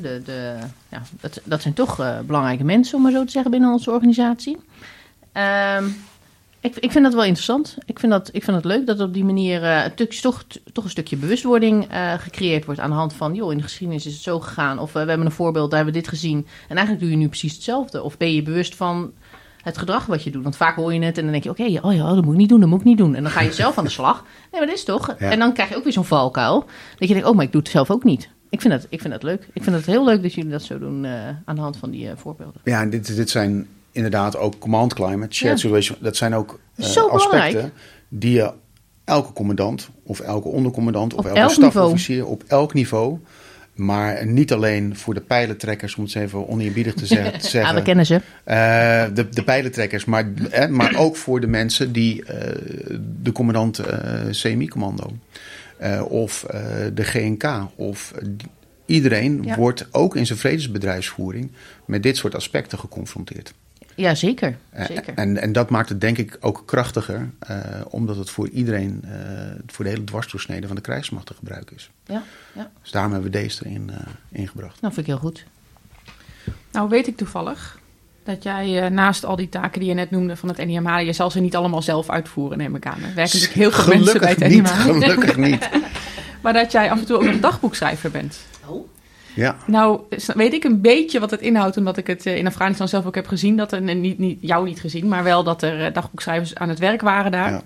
[0.00, 0.56] de, de,
[0.88, 4.58] ja, dat, dat zijn toch belangrijke mensen, om maar zo te zeggen, binnen onze organisatie.
[5.32, 5.84] Ehm,
[6.60, 7.76] ik, ik vind dat wel interessant.
[7.84, 11.16] Ik vind dat, ik vind het leuk dat op die manier toch, toch een stukje
[11.16, 11.86] bewustwording
[12.18, 14.78] gecreëerd wordt aan de hand van, joh, in de geschiedenis is het zo gegaan.
[14.78, 16.46] Of we hebben een voorbeeld, daar hebben we dit gezien.
[16.68, 18.02] En eigenlijk doe je nu precies hetzelfde.
[18.02, 19.12] Of ben je bewust van
[19.62, 20.42] het gedrag wat je doet.
[20.42, 22.40] Want vaak hoor je het en dan denk je, oké, oh ja, dat moet ik
[22.40, 23.14] niet doen, dat moet ik niet doen.
[23.14, 24.22] En dan ga je zelf aan de slag.
[24.22, 25.08] Nee, maar dat is toch?
[25.08, 26.64] En dan krijg je ook weer zo'n valkuil.
[26.98, 28.30] Dat je denkt, oh, maar ik doe het zelf ook niet.
[28.50, 29.48] Ik vind dat, ik vind dat leuk.
[29.52, 31.90] Ik vind het heel leuk dat jullie dat zo doen uh, aan de hand van
[31.90, 32.60] die uh, voorbeelden.
[32.64, 35.60] Ja, en dit, dit zijn inderdaad ook command climate, shared ja.
[35.60, 35.98] situation.
[36.00, 37.72] Dat zijn ook uh, zo aspecten belangrijk.
[38.08, 38.52] die je
[39.04, 43.18] elke commandant of elke ondercommandant of Op elke elk stafofficier op elk niveau...
[43.80, 47.60] Maar niet alleen voor de pijlentrekkers, om het even oneerbiedig te zeggen.
[47.60, 48.20] Ja, we kennen ze.
[49.14, 52.56] de, de pijlentrekkers, maar, eh, maar ook voor de mensen die eh,
[53.22, 55.16] de commandant eh, CMI-commando
[55.78, 56.46] eh, of
[56.94, 58.14] de GNK of
[58.86, 59.56] iedereen Ja.
[59.56, 61.50] wordt ook in zijn vredesbedrijfsvoering
[61.84, 63.54] met dit soort aspecten geconfronteerd.
[63.94, 64.56] Ja, zeker.
[64.70, 65.14] Eh, zeker.
[65.14, 69.10] En, en dat maakt het denk ik ook krachtiger, eh, omdat het voor iedereen, eh,
[69.66, 71.90] voor de hele dwarsdoorsnede van de krijgsmacht te gebruiken is.
[72.06, 72.22] Ja,
[72.52, 72.70] ja.
[72.82, 73.96] Dus daarom hebben we deze erin eh,
[74.28, 74.80] ingebracht.
[74.80, 75.44] Nou, vind ik heel goed.
[76.72, 77.78] Nou weet ik toevallig
[78.24, 81.12] dat jij eh, naast al die taken die je net noemde van het NIMH, je
[81.12, 83.02] zal ze niet allemaal zelf uitvoeren, neem ik aan.
[83.02, 84.68] Er werken natuurlijk heel veel mensen bij het niet, NIMH.
[84.68, 85.68] gelukkig niet.
[86.42, 88.38] Maar dat jij af en toe ook een dagboekschrijver bent.
[88.66, 88.88] Oh.
[89.34, 90.00] Ja, Nou,
[90.34, 93.14] weet ik een beetje wat het inhoudt, omdat ik het eh, in Afghanistan zelf ook
[93.14, 93.56] heb gezien.
[93.56, 96.78] Dat er, niet, niet, jou niet gezien, maar wel dat er eh, dagboekschrijvers aan het
[96.78, 97.50] werk waren daar.
[97.50, 97.62] Ja.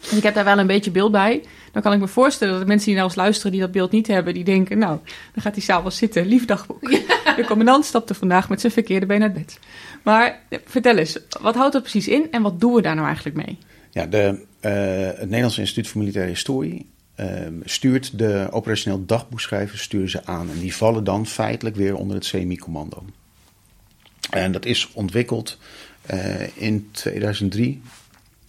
[0.00, 1.42] Dus ik heb daar wel een beetje beeld bij.
[1.72, 3.90] Dan kan ik me voorstellen dat de mensen die nou eens luisteren die dat beeld
[3.90, 4.98] niet hebben, die denken, nou,
[5.32, 6.90] dan gaat hij s'avonds zitten, lief dagboek.
[7.36, 9.58] De commandant stapte vandaag met zijn verkeerde been uit bed.
[10.02, 13.06] Maar eh, vertel eens, wat houdt dat precies in en wat doen we daar nou
[13.06, 13.58] eigenlijk mee?
[13.90, 14.72] Ja, de, eh,
[15.18, 20.50] het Nederlands Instituut voor Militaire Historie eh, stuurt de operationeel dagboekschrijvers sturen ze aan.
[20.50, 23.04] En die vallen dan feitelijk weer onder het CMI-commando.
[24.30, 25.58] En dat is ontwikkeld
[26.06, 27.82] eh, in 2003.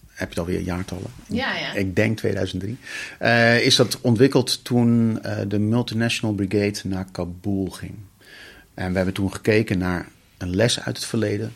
[0.06, 1.10] Heb je het alweer jaartallen?
[1.28, 1.74] Ja, ja.
[1.74, 2.78] Ik denk 2003.
[3.18, 7.94] Eh, is dat ontwikkeld toen eh, de Multinational Brigade naar Kabul ging.
[8.74, 10.08] En we hebben toen gekeken naar
[10.38, 11.52] een les uit het verleden.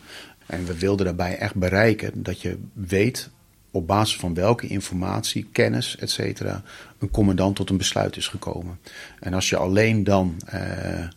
[0.47, 3.31] En we wilden daarbij echt bereiken dat je weet
[3.71, 6.63] op basis van welke informatie, kennis, et cetera,
[6.99, 8.79] een commandant tot een besluit is gekomen.
[9.21, 11.09] En als je alleen dan eh,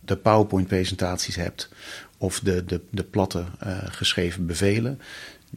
[0.00, 1.68] de PowerPoint-presentaties hebt
[2.18, 5.00] of de, de, de platte eh, geschreven bevelen,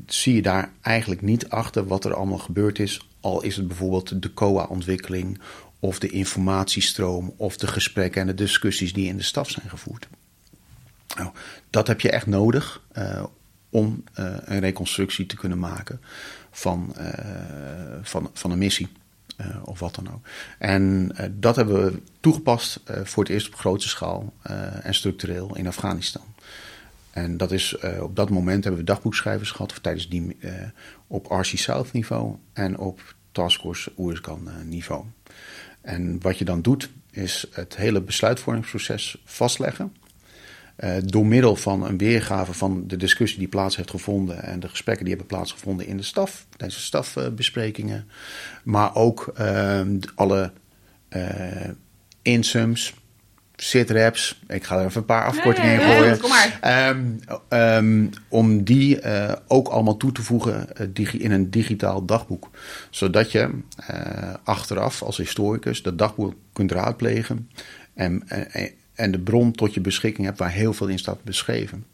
[0.06, 3.08] zie je daar eigenlijk niet achter wat er allemaal gebeurd is.
[3.20, 5.42] Al is het bijvoorbeeld de COA-ontwikkeling
[5.80, 10.08] of de informatiestroom of de gesprekken en de discussies die in de staf zijn gevoerd.
[11.16, 11.32] Nou,
[11.70, 13.24] dat heb je echt nodig eh,
[13.70, 16.00] om een reconstructie te kunnen maken
[16.54, 18.88] van, eh, van, van een missie.
[19.38, 20.28] eh, of wat dan ook.
[20.58, 24.34] En eh, dat hebben we toegepast voor het eerst op grote schaal
[24.82, 26.22] en structureel in Afghanistan.
[27.12, 30.38] En dat is, op dat moment hebben we dagboekschrijvers gehad, of tijdens die
[31.08, 35.06] op RC South niveau en op Taskforce Oerskan niveau.
[35.82, 39.94] En wat je dan doet, is het hele besluitvormingsproces vastleggen.
[40.76, 44.70] Eh, door middel van een weergave van de discussie die plaats heeft gevonden en de
[44.70, 48.08] gesprekken die hebben plaatsgevonden in de staf, tijdens de stafbesprekingen.
[48.64, 50.52] maar ook ehm, alle
[51.10, 51.70] eh
[52.22, 52.94] insums,
[53.56, 54.42] sitreps.
[54.48, 56.20] Ik ga er even een paar afkortingen Ja, ja, in gooien.
[56.20, 56.58] kom maar.
[56.62, 57.06] Ehm,
[57.50, 60.68] ehm, om die eh, ook allemaal toe te voegen
[61.12, 62.50] in een digitaal dagboek.
[62.90, 63.50] Zodat je
[64.44, 67.50] achteraf als historicus dat dagboek kunt raadplegen.
[67.94, 71.86] En, en, en de bron tot je beschikking hebt waar heel veel in staat beschreven.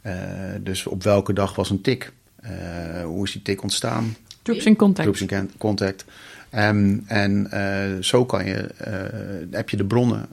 [0.00, 0.14] Eh,
[0.60, 2.12] dus op welke dag was een tik?
[2.36, 4.16] Eh, hoe is die tik ontstaan?
[4.42, 5.16] Troops in contact.
[5.16, 6.04] Troops in contact.
[6.50, 8.68] Ehm, en eh, zo kan je,
[9.50, 10.26] heb je de bronnen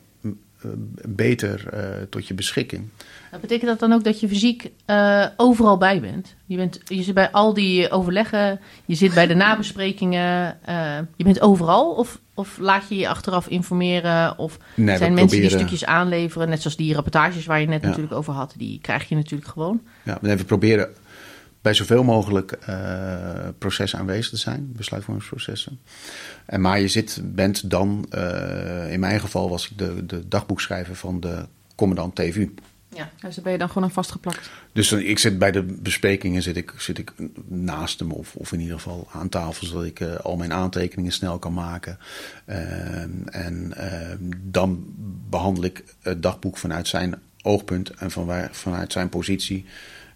[1.07, 2.89] beter eh, tot je beschikking.
[3.31, 6.35] Dat betekent dat dan ook dat je fysiek eh, overal bij bent?
[6.45, 6.79] Je, bent?
[6.85, 11.91] je zit bij al die overleggen, je zit bij de nabesprekingen, eh, je bent overal?
[11.91, 14.37] Of, of laat je je achteraf informeren?
[14.37, 17.87] Of Nee, zijn mensen die stukjes aanleveren, net zoals die rapportages waar je net Ja.
[17.87, 19.81] natuurlijk over had, die krijg je natuurlijk gewoon.
[20.03, 20.89] Ja, we proberen
[21.65, 25.79] bij zoveel mogelijk eh, processen aanwezig te zijn, besluitvormingsprocessen.
[26.45, 30.95] En maar je zit, bent dan, eh, in mijn geval was ik de, de dagboekschrijver
[30.95, 31.45] van de
[31.75, 32.53] commandant TVU.
[32.89, 33.09] Ja.
[33.21, 34.49] Dus daar ben je dan gewoon aan vastgeplakt.
[34.71, 37.13] Dus dan- ik zit bij de besprekingen zit ik, zit ik
[37.47, 41.11] naast hem of, of in ieder geval aan tafel, zodat ik eh, al mijn aantekeningen
[41.11, 41.97] snel kan maken.
[42.45, 44.85] Ehm, en ehm, dan
[45.29, 49.65] behandel ik het dagboek vanuit zijn oogpunt en van waar, vanuit zijn positie.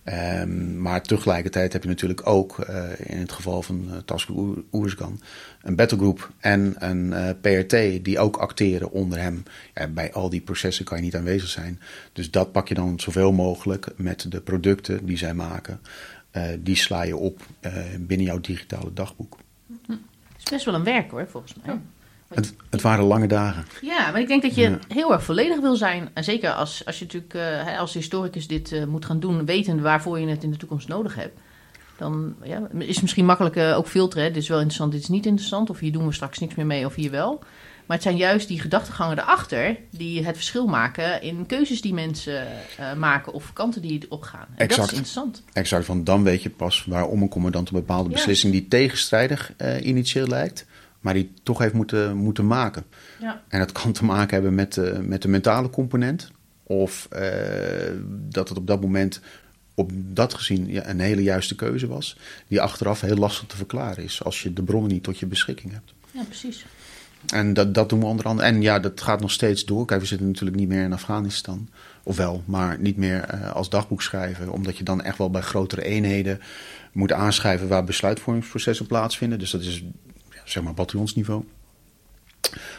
[0.10, 5.22] Ehm, maar tegelijkertijd heb je natuurlijk ook eh, in het geval van uh, Taskforce Oerskan
[5.62, 9.44] een battlegroup en een uh, PRT die ook acteren onder hem.
[9.74, 11.80] Ja, bij al die processen kan je niet aanwezig zijn.
[12.14, 15.80] Dus dat pak je dan zoveel mogelijk met de producten die zij maken.
[16.60, 17.46] die sla je op
[18.00, 19.38] binnen jouw digitale dagboek.
[19.88, 20.00] Het
[20.38, 21.74] is best wel een werk hoor, volgens mij.
[21.74, 21.82] Ja.
[22.34, 23.66] Het, het, waren lange dagen.
[23.82, 26.10] Ja, maar ik denk dat je heel erg volledig wil zijn.
[26.14, 29.82] En zeker als, als je natuurlijk uh, als historicus dit uh, moet gaan doen, wetend
[29.82, 31.40] waarvoor je het in de toekomst nodig hebt.
[31.98, 34.34] Dan ja, is het misschien makkelijk uh, ook filteren.
[34.34, 35.70] Dit is wel interessant, dit is niet interessant.
[35.70, 37.44] Of hier doen we straks niks meer mee, of hier wel.
[37.86, 42.48] Maar het zijn juist die gedachtegangen erachter die het verschil maken in keuzes die mensen
[42.98, 44.48] maken of kanten die opgaan.
[44.56, 44.76] En exact.
[44.76, 45.44] dat is interessant.
[45.54, 50.28] Exact, want dan weet je pas waarom een commandant een bepaalde beslissing die tegenstrijdig initieel
[50.28, 50.66] lijkt,
[51.00, 52.84] maar die toch heeft moeten, moeten maken.
[53.20, 53.42] Ja.
[53.48, 56.32] En dat kan te maken hebben met, uh, met de mentale component.
[56.64, 57.20] Of uh,
[58.10, 59.22] dat het op dat moment
[59.74, 62.18] op dat gezien ja, een hele juiste keuze was.
[62.48, 65.74] Die achteraf heel lastig te verklaren is als je de bronnen niet tot je beschikking
[65.74, 65.94] hebt.
[66.12, 66.66] Ja, precies.
[67.26, 68.48] En dat, dat doen we onder andere.
[68.48, 69.86] En ja, dat gaat nog steeds door.
[69.86, 71.70] Kijk, we zitten natuurlijk niet meer in Afghanistan.
[72.04, 74.52] Of wel, maar niet meer uh, als dagboek schrijven.
[74.52, 76.40] Omdat je dan echt wel bij grotere eenheden
[76.92, 79.40] moet aanschrijven waar besluitvormingsprocessen plaatsvinden.
[79.40, 79.84] Dus dat is
[80.52, 81.44] zeg maar bataljonsniveau.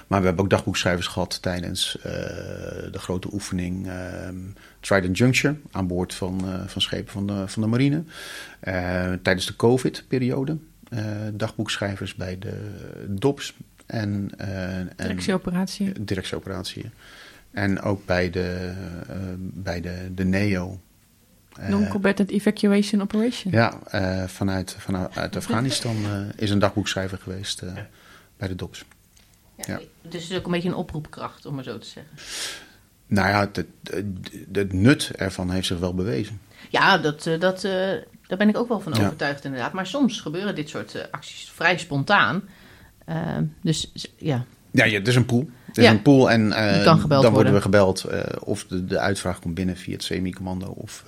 [0.07, 2.05] Maar we hebben ook dagboekschrijvers gehad tijdens uh,
[2.93, 3.95] de grote oefening uh,
[4.81, 8.03] Trident Juncture aan boord van, uh, van schepen van de, van de marine.
[9.23, 10.57] tijdens de COVID-periode
[11.33, 12.55] dagboekschrijvers bij de
[13.09, 13.57] DOPS
[13.87, 14.31] en,
[14.97, 15.93] directieoperatie.
[15.93, 16.91] En, directieoperatie.
[17.51, 18.73] En ook bij de,
[19.39, 20.81] bij de, de NEO.
[21.69, 23.53] Non-combatant evacuation operation.
[23.53, 27.73] Ja, uh, vanuit, vanuit Afghanistan uh, is een dagboekschrijver geweest uh,
[28.37, 28.85] bij de DOPS.
[29.57, 29.77] Ja, ja.
[30.03, 32.13] Dus het is ook een beetje een oproepkracht, om maar zo te zeggen.
[33.07, 34.05] Nou ja, het, het,
[34.53, 36.41] het nut ervan heeft zich wel bewezen.
[36.69, 37.61] Ja, dat, dat,
[38.27, 39.01] daar ben ik ook wel van ja.
[39.05, 39.73] overtuigd inderdaad.
[39.73, 42.43] Maar soms gebeuren dit soort acties vrij spontaan.
[43.63, 44.45] dus ja.
[44.71, 45.51] Ja, ja, het is een pool.
[45.71, 46.49] Het is een pool en
[46.85, 47.33] dan worden.
[47.33, 48.07] worden we gebeld
[48.41, 51.05] of de, de uitvraag komt binnen via het semi-commando of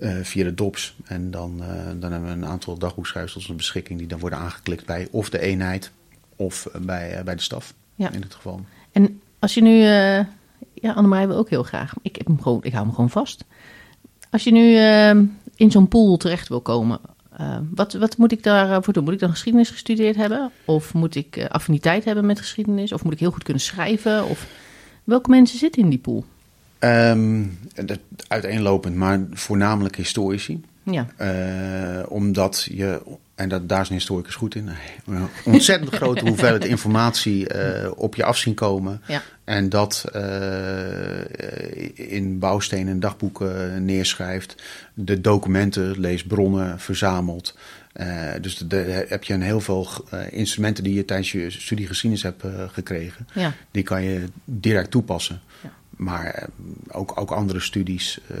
[0.00, 0.96] uh, via de DOPS.
[1.04, 1.62] En dan,
[1.98, 5.40] dan hebben we een aantal dagboekschrijvers tot beschikking die dan worden aangeklikt bij of de
[5.40, 5.90] eenheid
[6.36, 8.10] of bij, bij de staf ja.
[8.10, 8.60] in dit geval.
[8.92, 9.82] En als je nu,
[10.74, 13.44] ja, Annemarie wil ook heel graag, ik, heb hem gewoon, ik hou hem gewoon vast.
[14.30, 14.76] Als je nu
[15.54, 17.00] in zo'n pool terecht wil komen,
[17.70, 19.04] wat, wat moet ik daarvoor doen?
[19.04, 20.50] Moet ik dan geschiedenis gestudeerd hebben?
[20.64, 22.92] Of moet ik affiniteit hebben met geschiedenis?
[22.92, 24.24] Of moet ik heel goed kunnen schrijven?
[24.24, 24.46] Of
[25.04, 26.24] welke mensen zitten in die pool?
[26.80, 30.60] Um, dat, uiteenlopend, maar voornamelijk historici.
[30.82, 31.06] Ja.
[31.20, 33.02] Uh, omdat je,
[33.38, 34.68] en dat, daar is een historicus goed in,
[35.06, 39.02] een ontzettend grote hoeveelheid informatie uh, op je af zien komen.
[39.06, 39.22] Ja.
[39.44, 40.20] En dat uh,
[41.94, 44.62] in bouwstenen en dagboeken neerschrijft.
[44.94, 47.56] De documenten leest, bronnen verzamelt.
[48.40, 49.88] dus de, heb je een heel veel
[50.30, 53.28] instrumenten die je tijdens je studie geschiedenis hebt gekregen.
[53.34, 53.52] Ja.
[53.70, 55.40] Die kan je direct toepassen.
[55.62, 55.70] Ja.
[55.98, 56.48] Maar eh,
[56.88, 58.38] ook, ook andere studies, uh,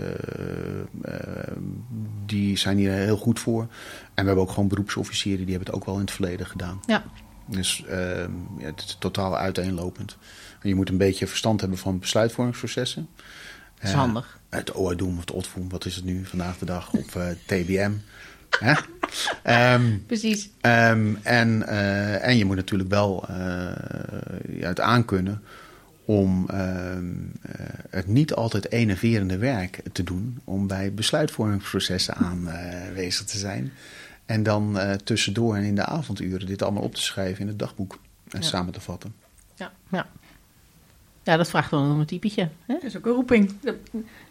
[1.04, 1.56] uh,
[2.26, 3.62] die zijn hier heel goed voor.
[3.62, 3.68] En
[4.14, 6.80] we hebben ook gewoon beroepsofficieren, die hebben het ook wel in het verleden gedaan.
[6.86, 7.04] Ja.
[7.46, 8.20] Dus uh,
[8.58, 10.16] ja, het is totaal uiteenlopend.
[10.60, 13.08] En je moet een beetje verstand hebben van besluitvormingsprocessen.
[13.74, 14.38] Dat is handig.
[14.48, 16.92] Het OADOEM of het OTVOEM, wat is het nu vandaag de dag?
[16.92, 17.92] Of TBM.
[19.44, 20.50] um, Precies.
[20.60, 21.68] Um, en,
[22.22, 23.24] en je moet natuurlijk wel
[24.60, 25.42] het aankunnen
[26.08, 26.58] om uh,
[27.90, 33.72] het niet altijd enerverende werk te doen, om bij besluitvormingsprocessen aanwezig te zijn.
[34.26, 37.58] En dan uh, tussendoor en in de avonduren dit allemaal op te schrijven in het
[37.58, 37.98] dagboek
[38.28, 38.46] en ja.
[38.46, 39.14] samen te vatten.
[39.54, 40.06] Ja, ja.
[41.22, 42.48] ja, dat vraagt wel een typetje.
[42.66, 42.74] Hè?
[42.74, 43.52] Dat is ook een roeping.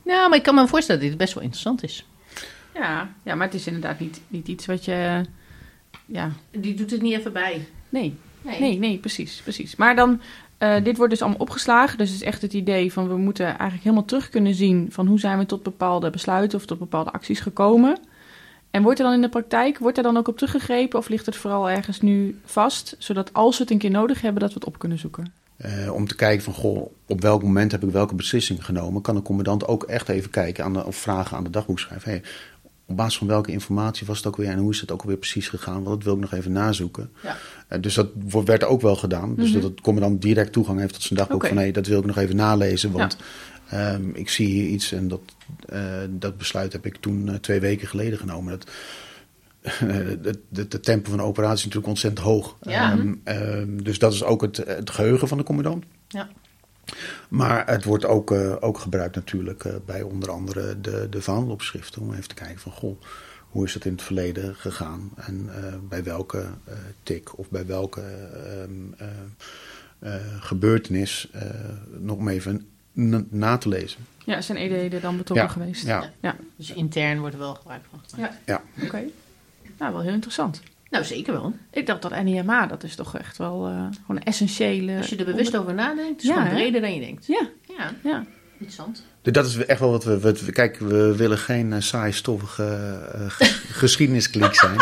[0.03, 2.07] Nou, maar ik kan me voorstellen dat dit best wel interessant is.
[2.73, 5.25] Ja, ja maar het is inderdaad niet, niet iets wat je...
[6.05, 6.31] Ja.
[6.51, 7.67] Die doet het niet even bij.
[7.89, 9.75] Nee, nee, nee, nee precies, precies.
[9.75, 10.21] Maar dan
[10.59, 11.97] uh, dit wordt dus allemaal opgeslagen.
[11.97, 15.07] Dus het is echt het idee van we moeten eigenlijk helemaal terug kunnen zien van
[15.07, 17.97] hoe zijn we tot bepaalde besluiten of tot bepaalde acties gekomen.
[18.71, 21.25] En wordt er dan in de praktijk, wordt er dan ook op teruggegrepen of ligt
[21.25, 24.59] het vooral ergens nu vast, zodat als we het een keer nodig hebben, dat we
[24.59, 25.33] het op kunnen zoeken?
[25.65, 29.15] Uh, om te kijken van, goh, op welk moment heb ik welke beslissing genomen, kan
[29.15, 32.09] een commandant ook echt even kijken aan de, of vragen aan de dagboekschrijver.
[32.09, 32.21] Hey,
[32.87, 35.17] op basis van welke informatie was het ook weer en hoe is het ook alweer
[35.17, 35.83] precies gegaan?
[35.83, 37.09] Want dat wil ik nog even nazoeken.
[37.23, 37.37] Ja.
[37.69, 38.09] Uh, dus dat
[38.45, 39.35] werd ook wel gedaan.
[39.35, 39.61] Dus mm -hmm.
[39.61, 41.49] dat het dan direct toegang heeft tot zijn dagboek okay.
[41.49, 42.91] van nee, dat wil ik nog even nalezen.
[42.91, 43.17] Want
[43.71, 43.93] ja.
[43.93, 45.21] um, ik zie hier iets en dat,
[45.73, 48.51] uh, dat besluit heb ik toen uh, twee weken geleden genomen.
[48.51, 48.69] Dat,
[50.21, 52.57] de, de, de, tempo van de operatie is natuurlijk ontzettend hoog.
[52.61, 52.91] Ja.
[52.91, 55.85] Um, um, dus dat is ook het, het geheugen van de commandant.
[56.07, 56.29] Ja.
[57.29, 62.01] Maar het wordt ook, eh, ook gebruikt natuurlijk eh, bij onder andere de, de vaandelopschriften.
[62.01, 63.01] Om even te kijken van, goh,
[63.49, 65.09] hoe is het in het verleden gegaan?
[65.15, 66.73] En eh, bij welke eh,
[67.03, 69.07] tik of bij welke ehm, eh,
[69.99, 71.41] eh, gebeurtenis, eh,
[71.97, 74.05] nog om even na, na te lezen.
[74.23, 75.85] Ja, zijn Ede dan betrokken Ja, geweest?
[75.85, 78.33] Ja, Dus intern wordt er wel gebruik van gemaakt.
[78.45, 78.61] Ja.
[78.75, 78.83] ja.
[78.85, 79.03] Oké.
[79.77, 80.61] Nou, wel heel interessant.
[80.89, 81.53] Nou, zeker wel.
[81.71, 84.97] Ik dacht dat NIMA, dat is toch echt wel eh, gewoon een essentiële...
[84.97, 87.25] Als je er bewust over nadenkt, is Ja, het gewoon breder dan je denkt.
[87.27, 88.23] Ja, Ja, ja.
[88.53, 89.03] interessant.
[89.21, 92.11] Dus dat is echt wel wat we, wat we- Kijk, we willen geen uh, saai,
[92.11, 92.63] stoffige
[93.13, 94.75] eh, ge- geschiedeniskliek zijn.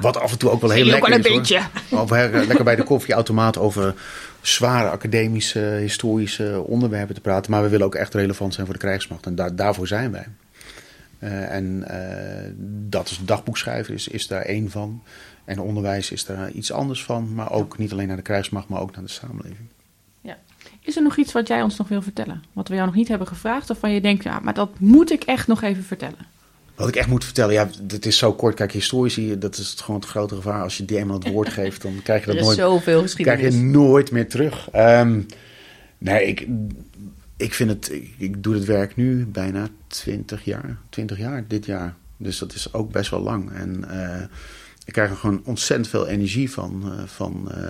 [0.00, 1.26] Wat af en toe ook wel heel lekker wel is.
[1.26, 1.60] een beetje.
[1.90, 3.94] Of eh, lekker bij de koffieautomaat over
[4.40, 7.50] zware academische, historische onderwerpen te praten.
[7.50, 9.26] Maar we willen ook echt relevant zijn voor de krijgsmacht.
[9.26, 10.26] En daar, daarvoor zijn wij.
[11.22, 12.50] Eh, en eh,
[12.88, 15.02] dat is dagboekschrijven is, is daar één van.
[15.44, 17.34] En onderwijs is daar iets anders van.
[17.34, 19.68] Maar ook niet alleen naar de krijgsmacht, maar ook naar de samenleving.
[20.84, 22.42] Is er nog iets wat jij ons nog wil vertellen?
[22.52, 23.70] Wat we jou nog niet hebben gevraagd?
[23.70, 26.18] Of van je denkt, ja, maar dat moet ik echt nog even vertellen.
[26.74, 28.54] Wat ik echt moet vertellen, ja, het is zo kort.
[28.54, 30.62] Kijk, historici, dat is het gewoon het grote gevaar.
[30.62, 33.04] Als je die eenmaal het woord geeft, dan krijg je Er dat is nooit, zoveel
[33.14, 34.68] krijg je nooit meer terug.
[34.70, 35.20] Ehm,
[35.98, 36.46] nee, ik,
[37.42, 40.78] ik vind het, ik, doe het werk nu bijna 20 jaar.
[40.88, 41.94] 20 jaar dit jaar.
[42.16, 43.52] Dus dat is ook best wel lang.
[43.52, 44.22] En eh,
[44.84, 47.60] ik krijg er gewoon ontzettend veel energie van, eh, van eh,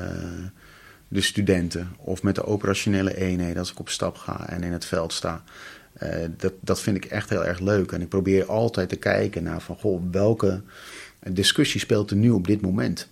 [1.08, 1.88] de studenten.
[1.96, 5.42] Of met de operationele eenheden als ik op stap ga en in het veld sta.
[6.36, 7.92] Dat, dat vind ik echt heel erg leuk.
[7.92, 10.62] En ik probeer altijd te kijken naar van, goh, welke
[11.30, 13.08] discussie speelt er nu op dit moment.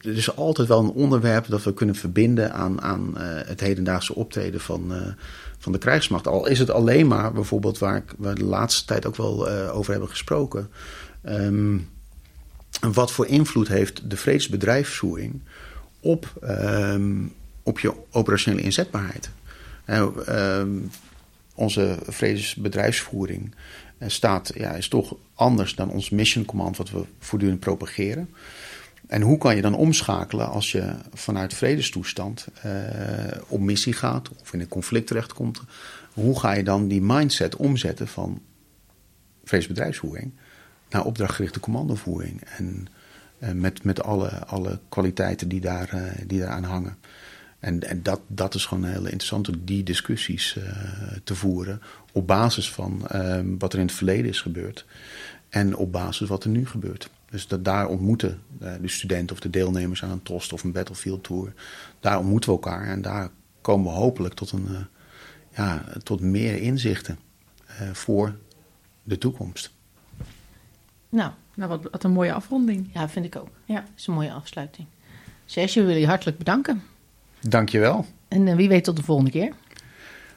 [0.00, 4.14] Er is altijd wel een onderwerp dat we kunnen verbinden aan, aan eh, het hedendaagse
[4.14, 5.00] optreden van, eh,
[5.58, 6.26] van de krijgsmacht.
[6.26, 9.90] Al is het alleen maar bijvoorbeeld waar we de laatste tijd ook wel eh, over
[9.90, 10.70] hebben gesproken.
[11.22, 11.78] Ehm,
[12.80, 15.40] wat voor invloed heeft de vredesbedrijfsvoering
[16.00, 17.16] op, ehm,
[17.62, 19.30] op je operationele inzetbaarheid?
[19.84, 20.68] Ehm,
[21.54, 23.54] onze vredesbedrijfsvoering
[24.06, 28.28] staat, ja, is toch anders dan ons mission command wat we voortdurend propageren.
[29.08, 32.72] En hoe kan je dan omschakelen als je vanuit vredestoestand eh,
[33.48, 35.60] op missie gaat of in een conflict terechtkomt?
[36.12, 38.42] Hoe ga je dan die mindset omzetten van
[39.44, 40.32] vredesbedrijfsvoering
[40.90, 42.40] naar opdrachtgerichte commandovoering?
[42.40, 42.88] En
[43.38, 46.96] eh, met, met alle, alle kwaliteiten die, daar, eh, die daaraan hangen.
[47.58, 50.58] En, en dat, dat is gewoon heel interessant om die discussies
[51.24, 51.80] te voeren
[52.12, 54.84] op basis van eh, wat er in het verleden is gebeurd
[55.48, 57.10] en op basis wat er nu gebeurt.
[57.30, 60.72] Dus dat daar ontmoeten eh, de studenten of de deelnemers aan een TOST of een
[60.72, 61.52] Battlefield Tour.
[62.00, 64.80] Daar ontmoeten we elkaar en daar komen we hopelijk tot, een, eh,
[65.56, 67.18] ja, tot meer inzichten
[67.66, 68.36] eh, voor
[69.02, 69.70] de toekomst.
[71.08, 72.90] Nou, Nou, wat, wat een mooie afronding.
[72.94, 73.48] ja, vind ik ook.
[73.64, 73.80] Ja.
[73.80, 74.88] Dat is een mooie afsluiting.
[75.44, 76.82] Sergio, we willen je hartelijk bedanken.
[77.40, 78.06] Dankjewel.
[78.28, 79.52] En wie weet tot de volgende keer.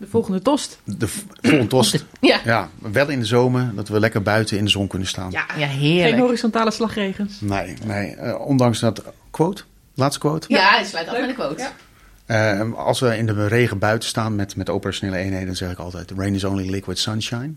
[0.01, 0.79] De volgende tost.
[0.83, 2.05] De volgende TOST.
[2.21, 5.31] Ja, Ja, wel in de zomer, dat we lekker buiten in de zon kunnen staan.
[5.31, 6.21] ja Geen heerlijk.
[6.21, 7.41] horizontale slagregens.
[7.41, 8.15] Nee, nee.
[8.15, 9.63] eh, ondanks dat quote,
[9.95, 10.45] laatste quote.
[10.49, 11.61] Ja, het sluit af met een quote.
[11.61, 12.59] Ja.
[12.59, 15.77] Eh, als we in de regen buiten staan met, met operationele eenheden, dan zeg ik
[15.79, 17.53] altijd: rain is only liquid sunshine.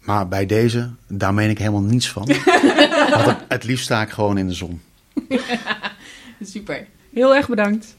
[0.00, 2.26] Maar bij deze, daar meen ik helemaal niets van.
[3.14, 4.80] Want het, het liefst sta ik gewoon in de zon.
[6.42, 6.86] Super.
[7.12, 7.96] Heel erg bedankt.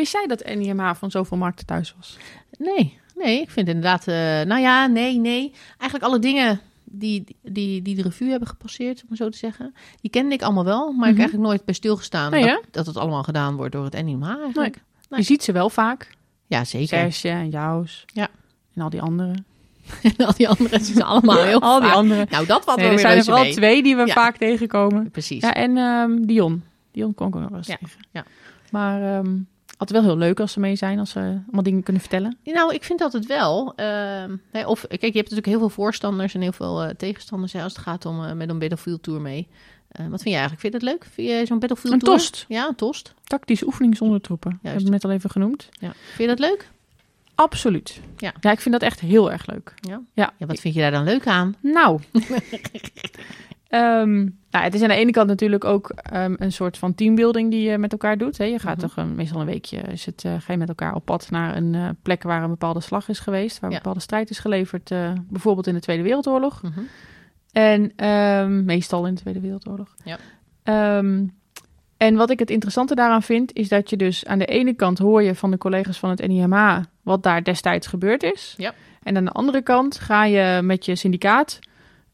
[0.00, 2.16] Wist jij dat NIMA van zoveel markten thuis was?
[2.58, 4.06] Nee, nee, ik vind inderdaad...
[4.08, 4.14] eh,
[4.48, 5.52] nou ja, nee, nee.
[5.78, 9.74] Eigenlijk alle dingen die, die, die de revue hebben gepasseerd, om zo te zeggen...
[10.00, 11.06] die kende ik allemaal wel, maar ik Mhm.
[11.08, 12.30] heb eigenlijk nooit bij stilgestaan...
[12.30, 14.82] Dat, dat het allemaal gedaan wordt door het NIMA eigenlijk.
[15.08, 15.20] Nee.
[15.20, 16.10] Je ziet ze wel vaak.
[16.46, 16.86] Ja, zeker.
[17.12, 18.04] Serge en Jaus.
[18.06, 18.28] Ja.
[18.74, 19.44] En al die anderen.
[20.18, 22.26] En al die anderen zien ze allemaal heel al die anderen.
[22.30, 23.52] Nou, dat valt Nee, wel er zijn er vooral mee.
[23.52, 24.12] twee die we Ja.
[24.12, 25.10] vaak tegenkomen.
[25.10, 25.42] Precies.
[25.42, 26.62] Ja, en ehm, Dion.
[26.92, 28.00] Dion kon ik ook nog wel eens Ja, tegen.
[28.10, 28.24] ja.
[28.70, 29.36] Maar ehm
[29.80, 30.98] altijd wel heel leuk als ze mee zijn.
[30.98, 32.36] Als ze allemaal dingen kunnen vertellen.
[32.44, 33.72] Nou, ik vind altijd wel.
[33.76, 37.52] ehm, nee, of kijk, je hebt natuurlijk heel veel voorstanders en heel veel eh, tegenstanders
[37.52, 39.48] hè, als het gaat om eh, met een Battlefield Tour mee.
[39.88, 40.60] Eh, wat vind jij eigenlijk?
[40.60, 41.04] Vind je dat leuk?
[41.14, 42.16] Vind je zo'n Battlefield Een Tour?
[42.18, 42.44] tost.
[42.48, 43.14] Ja, een tost.
[43.24, 44.58] Tactische oefening zonder troepen.
[44.62, 44.80] Juist.
[44.82, 45.68] het net al even genoemd.
[45.72, 45.92] Ja.
[46.14, 46.68] Vind je dat leuk?
[47.34, 48.00] Absoluut.
[48.16, 48.32] Ja.
[48.40, 49.74] ja, ik vind dat echt heel erg leuk.
[49.80, 50.00] Ja.
[50.14, 50.32] Ja.
[50.38, 51.56] Ja, wat vind je daar dan leuk aan?
[51.60, 52.00] Nou.
[53.70, 54.18] Ehm,
[54.50, 57.70] nou, het is aan de ene kant natuurlijk ook ehm, een soort van teambuilding die
[57.70, 58.38] je met elkaar doet.
[58.38, 58.44] Hè.
[58.44, 58.86] Je gaat Mhm.
[58.86, 61.56] toch een, meestal een weekje, is het, eh, ga je met elkaar op pad naar
[61.56, 63.54] een eh, plek waar een bepaalde slag is geweest.
[63.60, 63.82] Waar een Ja.
[63.82, 64.90] bepaalde strijd is geleverd.
[64.90, 66.62] eh, bijvoorbeeld in de Tweede Wereldoorlog.
[66.62, 66.80] Mhm.
[67.52, 69.94] En ehm, meestal in de Tweede Wereldoorlog.
[70.04, 70.18] Ja.
[70.62, 71.24] Ehm,
[71.96, 74.98] en wat ik het interessante daaraan vind, is dat je dus aan de ene kant
[74.98, 78.54] hoor je van de collega's van het NIMA wat daar destijds gebeurd is.
[78.56, 78.72] Ja.
[79.02, 81.58] En aan de andere kant ga je met je syndicaat,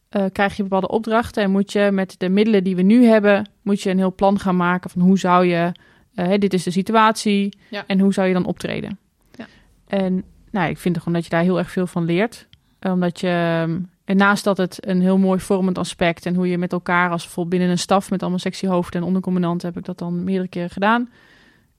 [0.09, 3.51] eh, krijg je bepaalde opdrachten en moet je met de middelen die we nu hebben,
[3.63, 5.73] moet je een heel plan gaan maken van hoe zou je
[6.15, 7.85] eh, dit is de situatie Ja.
[7.87, 8.99] en hoe zou je dan optreden.
[9.35, 9.47] Ja.
[9.87, 12.47] En nou, ik vind gewoon dat je daar heel erg veel van leert.
[12.81, 13.29] Omdat je,
[14.05, 17.23] en naast dat het een heel mooi vormend aspect en hoe je met elkaar als
[17.23, 20.71] bijvoorbeeld binnen een staf met allemaal sectiehoofden en ondercommandanten heb ik dat dan meerdere keren
[20.71, 21.09] gedaan.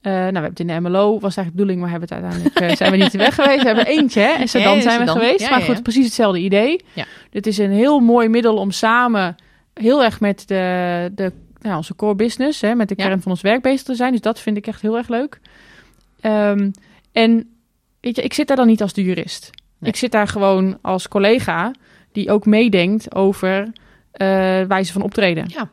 [0.01, 2.23] Eh, nou, we hebben het in de MLO, was eigenlijk de bedoeling, maar hebben het
[2.23, 3.61] uiteindelijk eh, zijn we niet weg geweest.
[3.61, 4.31] We hebben eentje, hè?
[4.31, 5.39] En Sedan Ja, zijn we geweest.
[5.39, 5.81] Ja, maar goed, ja.
[5.81, 6.81] precies hetzelfde idee.
[6.93, 7.05] Ja.
[7.29, 9.35] Dit is een heel mooi middel om samen
[9.73, 11.31] heel erg met de, de
[11.61, 14.11] nou, onze core business, hè, met de kern van ons werk bezig te zijn.
[14.11, 15.39] Dus dat vind ik echt heel erg leuk.
[16.21, 16.71] Ehm,
[17.11, 17.49] en
[17.99, 19.49] weet je, ik zit daar dan niet als de jurist.
[19.77, 19.89] Nee.
[19.89, 21.71] Ik zit daar gewoon als collega
[22.11, 23.71] die ook meedenkt over
[24.11, 24.27] eh,
[24.61, 25.45] wijze van optreden.
[25.47, 25.69] Ja.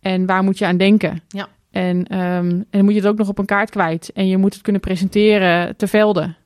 [0.00, 1.22] En waar moet je aan denken?
[1.28, 1.48] Ja.
[1.72, 4.10] En, ehm, en dan moet je het ook nog op een kaart kwijt.
[4.14, 6.36] En je moet het kunnen presenteren te velden.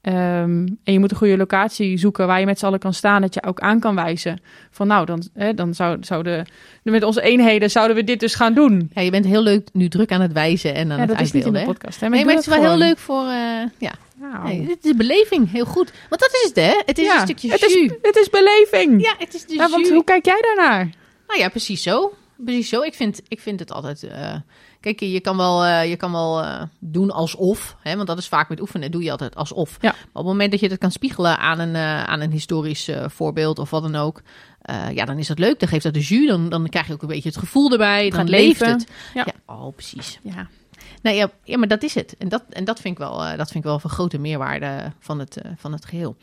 [0.00, 3.20] Ehm, en je moet een goede locatie zoeken waar je met z'n allen kan staan.
[3.20, 4.40] Dat je ook aan kan wijzen.
[4.70, 6.46] Van nou, dan, hè, dan zou, zouden
[6.82, 8.90] met onze eenheden zouden we dit dus gaan doen.
[8.94, 11.20] Ja, je bent heel leuk nu druk aan het wijzen en aan Ja, het dat
[11.20, 11.64] is niet in de hè?
[11.64, 12.00] podcast.
[12.00, 12.08] Hè?
[12.08, 13.24] Nee, ik maar het is wel heel leuk voor...
[13.26, 14.44] eh, ja, Nou.
[14.44, 15.50] nee, het is beleving.
[15.52, 15.92] Heel goed.
[16.08, 16.80] Want dat is het, hè?
[16.86, 19.02] Het is Ja, een stukje het is, het is beleving.
[19.02, 20.88] Ja, het is de Ja, want hoe kijk jij daarnaar?
[21.26, 22.12] Nou ja, precies zo.
[22.44, 22.82] Precies zo.
[22.82, 24.02] Ik vind, ik vind het altijd...
[24.02, 24.34] eh,
[24.80, 27.76] kijk, je kan wel, eh, je kan wel eh, doen alsof.
[27.80, 28.90] Hè, want dat is vaak met oefenen.
[28.90, 29.76] Doe je altijd alsof.
[29.80, 29.90] Ja.
[29.90, 33.58] Maar op het moment dat je dat kan spiegelen aan een, aan een historisch voorbeeld
[33.58, 34.22] of wat dan ook...
[34.94, 35.60] ja, dan is dat leuk.
[35.60, 36.28] Dan geeft dat de jus.
[36.28, 38.10] Dan, dan krijg je ook een beetje het gevoel erbij.
[38.10, 38.78] Dan leeft leven.
[38.78, 38.90] het.
[39.14, 39.26] Ja.
[39.46, 40.18] oh, precies.
[40.22, 40.48] Ja.
[41.02, 42.14] Nee, ja, ja, maar dat is het.
[42.18, 45.18] En dat, en dat vind ik wel, dat vind ik wel van grote meerwaarde van
[45.18, 46.16] het, van het geheel.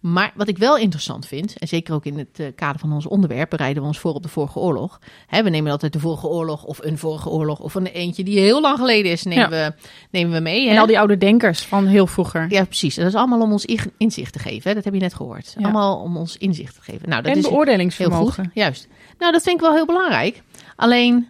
[0.00, 3.06] Maar wat ik wel interessant vind, en zeker ook in het eh, kader van ons
[3.06, 5.00] onderwerp, bereiden we ons voor op de vorige oorlog.
[5.26, 8.38] Hè, we nemen altijd de vorige oorlog of een vorige oorlog of een eentje die
[8.38, 9.72] heel lang geleden is, nemen, we,
[10.10, 10.64] nemen we mee.
[10.66, 10.70] Hè?
[10.74, 12.46] En al die oude denkers van heel vroeger.
[12.48, 12.94] Ja, precies.
[12.94, 14.68] Dat is allemaal om ons in- inzicht te geven.
[14.68, 14.74] Hè?
[14.74, 15.54] Dat heb je net gehoord.
[15.58, 15.62] Ja.
[15.64, 17.08] Allemaal om ons inzicht te geven.
[17.08, 18.44] Nou, dat en is heel beoordelingsvermogen.
[18.44, 18.54] goed.
[18.54, 18.88] Juist.
[19.18, 20.42] Nou, dat vind ik wel heel belangrijk.
[20.76, 21.28] Alleen,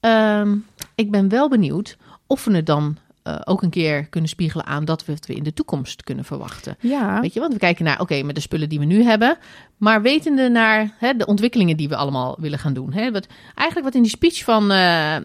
[0.00, 0.56] ehm,
[0.94, 1.96] ik ben wel benieuwd
[2.26, 2.96] of we het dan
[3.26, 6.24] eh, ook een keer kunnen spiegelen aan dat we het we in de toekomst kunnen
[6.24, 6.76] verwachten.
[6.80, 7.20] Ja.
[7.20, 9.38] Weet je, want we kijken naar, oké, met de spullen die we nu hebben,
[9.76, 12.92] maar wetende naar hè, de ontwikkelingen die we allemaal willen gaan doen.
[12.92, 15.16] Hè, wat, eigenlijk wat in die speech van, eh,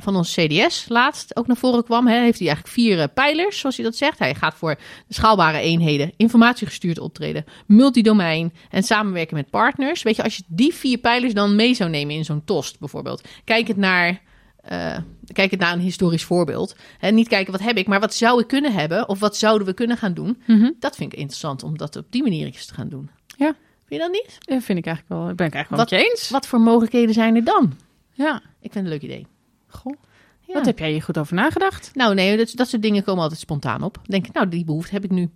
[0.00, 3.76] van onze CDS laatst ook naar voren kwam, hè, heeft hij eigenlijk vier pijlers, zoals
[3.76, 4.18] hij dat zegt.
[4.18, 4.76] Hij gaat voor
[5.08, 10.02] schaalbare eenheden, informatiegestuurd optreden, multidomein en samenwerken met partners.
[10.02, 13.28] Weet je, als je die vier pijlers dan mee zou nemen in zo'n tost bijvoorbeeld,
[13.44, 14.26] kijk het naar...
[14.60, 14.98] eh,
[15.32, 16.76] kijk het naar een historisch voorbeeld.
[17.00, 19.08] En niet kijken wat heb ik, maar wat zou ik kunnen hebben?
[19.08, 20.42] Of wat zouden we kunnen gaan doen?
[20.46, 20.70] Mhm.
[20.78, 23.10] Dat vind ik interessant om dat op die manier te gaan doen.
[23.36, 23.54] Ja.
[23.86, 24.38] Vind je dat niet?
[24.40, 25.34] Ja, vind ik eigenlijk wel.
[25.34, 26.30] Ben ik eigenlijk wel Wat- met je eens.
[26.30, 27.72] Wat voor mogelijkheden zijn er dan?
[28.12, 28.34] Ja.
[28.36, 29.26] Ik vind het een leuk idee.
[29.68, 29.92] Goh.
[30.40, 30.54] Ja.
[30.54, 31.90] Wat heb jij hier goed over nagedacht?
[31.94, 33.98] Nou nee, dat, dat soort dingen komen altijd spontaan op.
[34.04, 35.30] Denk ik, nou die behoefte heb ik nu.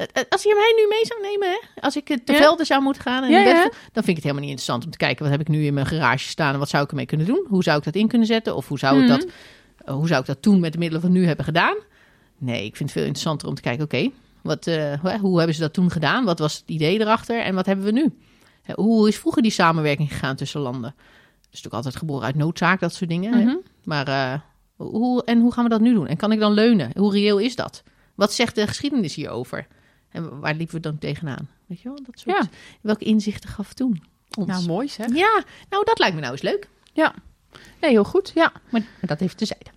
[0.00, 1.80] Eh, eh, Als je mij nu mee zou nemen, hè?
[1.80, 2.38] als ik eh, te Ja.
[2.38, 3.62] velden zou moeten gaan, en Ja, ja.
[3.62, 5.74] dan vind ik het helemaal niet interessant om te kijken wat heb ik nu in
[5.74, 7.46] mijn garage staan en wat zou ik ermee kunnen doen?
[7.48, 8.56] Hoe zou ik dat in kunnen zetten?
[8.56, 9.18] Of hoe zou ik Mhm.
[9.18, 9.26] dat,
[9.84, 11.76] eh, hoe zou ik dat toen met de middelen van nu hebben gedaan?
[12.38, 14.10] Nee, ik vind het veel interessanter om te kijken, oké,
[14.42, 14.64] wat,
[15.20, 16.24] hoe- hebben ze dat toen gedaan?
[16.24, 18.12] Wat was het idee erachter en wat hebben we nu?
[18.74, 20.94] Hoe is vroeger die samenwerking gegaan tussen landen?
[20.96, 23.38] Dat is natuurlijk altijd geboren uit noodzaak, dat soort dingen.
[23.44, 23.56] Mhm.
[23.84, 24.42] Maar
[24.76, 26.06] hoe, en hoe gaan we dat nu doen?
[26.06, 26.90] En kan ik dan leunen?
[26.96, 27.82] Hoe reëel is dat?
[28.14, 29.66] Wat zegt de geschiedenis hierover?
[30.10, 31.48] En waar liepen we dan tegenaan?
[31.66, 32.36] Weet je wel, dat soort...
[32.36, 32.48] Ja.
[32.80, 34.02] Welke inzichten gaf toen
[34.38, 34.46] ons?
[34.48, 35.14] Nou, mooi zeg.
[35.14, 36.68] ja, nou dat lijkt me nou eens leuk.
[36.92, 37.14] Ja.
[37.80, 38.30] Nee, heel goed.
[38.34, 38.52] Ja.
[38.70, 39.70] Maar dat heeft tezijde.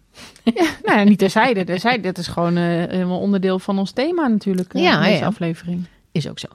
[0.84, 1.64] Nou, ja, niet terzijde.
[1.64, 2.02] terzijde.
[2.02, 4.74] Dat is gewoon eh, helemaal onderdeel van ons thema natuurlijk.
[4.74, 5.26] eh, Ja, deze ja.
[5.26, 5.86] aflevering.
[6.12, 6.48] Is ook zo.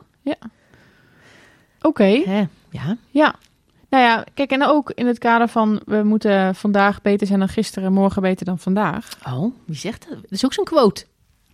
[1.80, 2.22] Oké.
[2.24, 2.44] Hè?
[2.70, 2.96] Ja.
[3.10, 3.34] Ja.
[3.88, 7.48] Nou ja, kijk, en ook in het kader van we moeten vandaag beter zijn dan
[7.48, 9.08] gisteren, morgen beter dan vandaag.
[9.26, 10.22] Oh, wie zegt dat?
[10.22, 11.04] Dat is ook zo'n quote.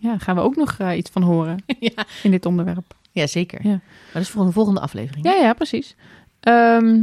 [0.05, 2.05] Ja, gaan we ook nog eh, iets van horen ja.
[2.23, 2.95] in dit onderwerp.
[3.13, 3.61] ja, zeker.
[3.63, 3.71] Ja.
[3.71, 5.25] Maar dat is voor een volgende aflevering.
[5.27, 5.95] Ja, ja, precies.
[6.41, 7.01] Ehm,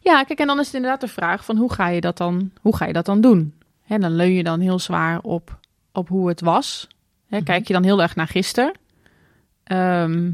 [0.00, 2.50] ja, kijk, en dan is het inderdaad de vraag van hoe ga je dat dan,
[2.60, 3.54] hoe ga je dat dan doen?
[3.82, 5.58] Hè, dan leun je dan heel zwaar op,
[5.92, 6.88] op hoe het was.
[7.28, 7.44] Hè, Mhm.
[7.46, 8.72] Kijk je dan heel erg naar gisteren.
[9.64, 10.30] Ehm,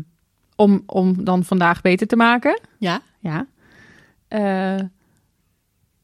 [0.56, 2.60] om, om dan vandaag beter te maken.
[2.78, 3.00] Ja.
[3.18, 3.46] Ja.
[4.28, 4.84] Eh,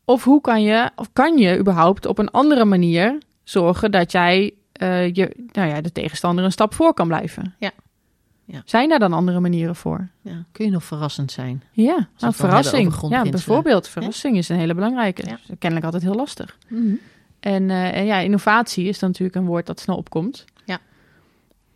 [0.05, 4.55] of hoe kan je, of kan je überhaupt op een andere manier zorgen dat jij
[4.77, 7.55] eh, je, nou ja, de tegenstander een stap voor kan blijven?
[7.59, 7.71] Ja.
[8.45, 8.63] Ja.
[8.65, 10.09] Zijn daar dan andere manieren voor?
[10.23, 10.45] ja.
[10.53, 11.63] Kun je nog verrassend zijn?
[11.73, 12.95] Ja, nou, verrassing.
[13.09, 15.29] Ja, bijvoorbeeld, verrassing is een hele belangrijke.
[15.29, 15.33] Ja.
[15.33, 16.59] Is kennelijk altijd heel lastig.
[16.69, 16.95] Mhm.
[17.41, 20.45] En, eh, en ja, innovatie is dan natuurlijk een woord dat snel opkomt.
[20.65, 20.79] Ja.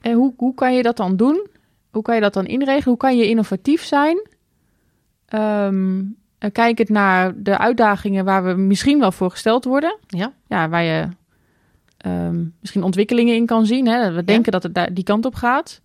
[0.01, 1.47] En hoe, hoe kan je dat dan doen?
[1.91, 2.89] Hoe kan je dat dan inregelen?
[2.89, 4.29] Hoe kan je innovatief zijn?
[5.27, 6.03] Ehm,
[6.39, 9.99] en kijkend naar de uitdagingen waar we misschien wel voor gesteld worden.
[10.07, 10.33] Ja.
[10.47, 11.09] Ja, waar je
[12.01, 13.87] ehm, misschien ontwikkelingen in kan zien.
[13.87, 14.13] Hè?
[14.13, 15.81] We denken dat het daar die kant op gaat.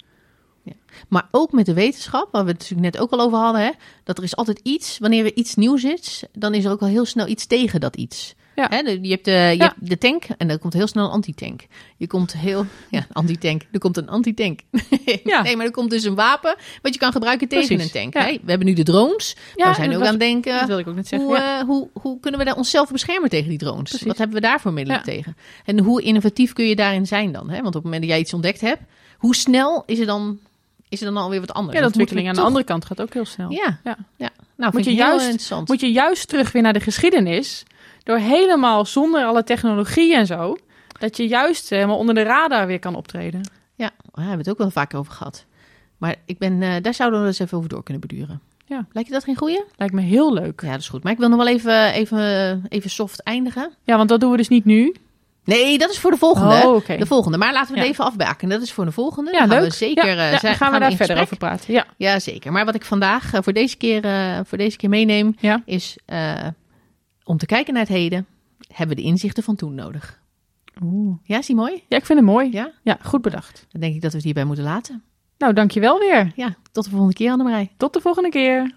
[1.08, 3.72] Maar ook met de wetenschap, waar we het natuurlijk net ook al over hadden, hè,
[4.04, 6.88] dat er is altijd iets, wanneer er iets nieuws is, dan is er ook al
[6.88, 8.36] heel snel iets tegen dat iets.
[8.56, 8.68] Ja.
[8.70, 9.66] Hè, je hebt, de, je Ja.
[9.76, 11.62] hebt de tank en dan komt heel snel een antitank.
[11.98, 12.66] Je komt heel...
[12.90, 13.62] Ja, antitank.
[13.72, 14.60] Er komt een antitank.
[15.24, 15.42] Ja.
[15.42, 17.94] Nee, maar er komt dus een wapen wat je kan gebruiken tegen Precies.
[17.94, 18.14] een tank.
[18.14, 18.22] Ja.
[18.32, 18.32] Hè?
[18.44, 19.36] We hebben nu de drones.
[19.56, 20.58] Ja, we zijn ook was- aan het denken...
[20.58, 21.28] Dat wilde ik ook net zeggen.
[21.28, 23.90] Hoe, eh, hoe, hoe kunnen we daar onszelf beschermen tegen die drones?
[23.90, 24.08] Precies.
[24.08, 25.38] Wat hebben we daar voor middelen tegen?
[25.66, 27.50] En hoe innovatief kun je daarin zijn dan?
[27.50, 27.56] Hè?
[27.56, 28.82] Want op het moment dat jij iets ontdekt hebt,
[29.18, 30.40] hoe snel is er dan,
[30.90, 31.74] is er dan alweer wat anders?
[31.74, 33.52] ja, de ontwikkeling aan de toch- andere kant gaat ook heel snel.
[33.52, 33.98] Ja, Ja.
[34.18, 34.30] ja.
[34.58, 35.68] Nou, Moet je juist- interessant.
[35.68, 37.64] Moet je juist terug weer naar de geschiedenis.
[38.06, 40.58] Door helemaal zonder alle technologie en zo.
[41.00, 43.42] Dat je juist helemaal onder de radar weer kan optreden.
[43.76, 45.46] Ja, daar hebben we het ook wel vaker over gehad.
[45.98, 48.42] Maar ik ben, eh, daar zouden we eens even over door kunnen beduren.
[48.66, 48.86] Ja.
[48.92, 49.64] Lijkt je dat geen goeie?
[49.76, 50.62] Lijkt me heel leuk.
[50.62, 51.04] Ja, dat is goed.
[51.04, 53.72] Maar ik wil nog wel even, even, even soft eindigen.
[53.84, 54.96] Ja, want dat doen we dus niet nu.
[55.44, 56.56] Nee, dat is voor de volgende.
[56.56, 56.98] Oh, oké.
[56.98, 57.38] De volgende.
[57.38, 57.92] Maar laten we het Ja.
[57.94, 58.50] even afbaken.
[58.50, 59.32] Dat is voor de volgende.
[59.32, 59.70] Ja, Dan gaan leuk.
[59.70, 61.22] We zeker, ja, eh, ja, gaan we daar verder gesprek.
[61.22, 61.74] over praten.
[61.74, 61.86] Ja.
[61.98, 62.52] Ja, zeker.
[62.52, 64.02] Maar wat ik vandaag eh, voor, deze keer,
[64.46, 65.36] voor deze keer meeneem,
[65.66, 65.98] is
[67.26, 68.26] om te kijken naar het heden,
[68.68, 70.22] hebben we de inzichten van toen nodig.
[70.84, 71.18] Oeh.
[71.24, 71.84] Ja, is die mooi?
[71.88, 72.52] ja, ik vind het mooi.
[72.52, 72.72] Ja?
[72.82, 73.66] Ja, goed bedacht.
[73.72, 75.04] Dan denk ik dat we het hierbij moeten laten.
[75.38, 76.32] Nou, dankjewel weer.
[76.36, 77.72] Ja, tot de volgende keer, Annemarij.
[77.78, 78.76] Tot de volgende keer.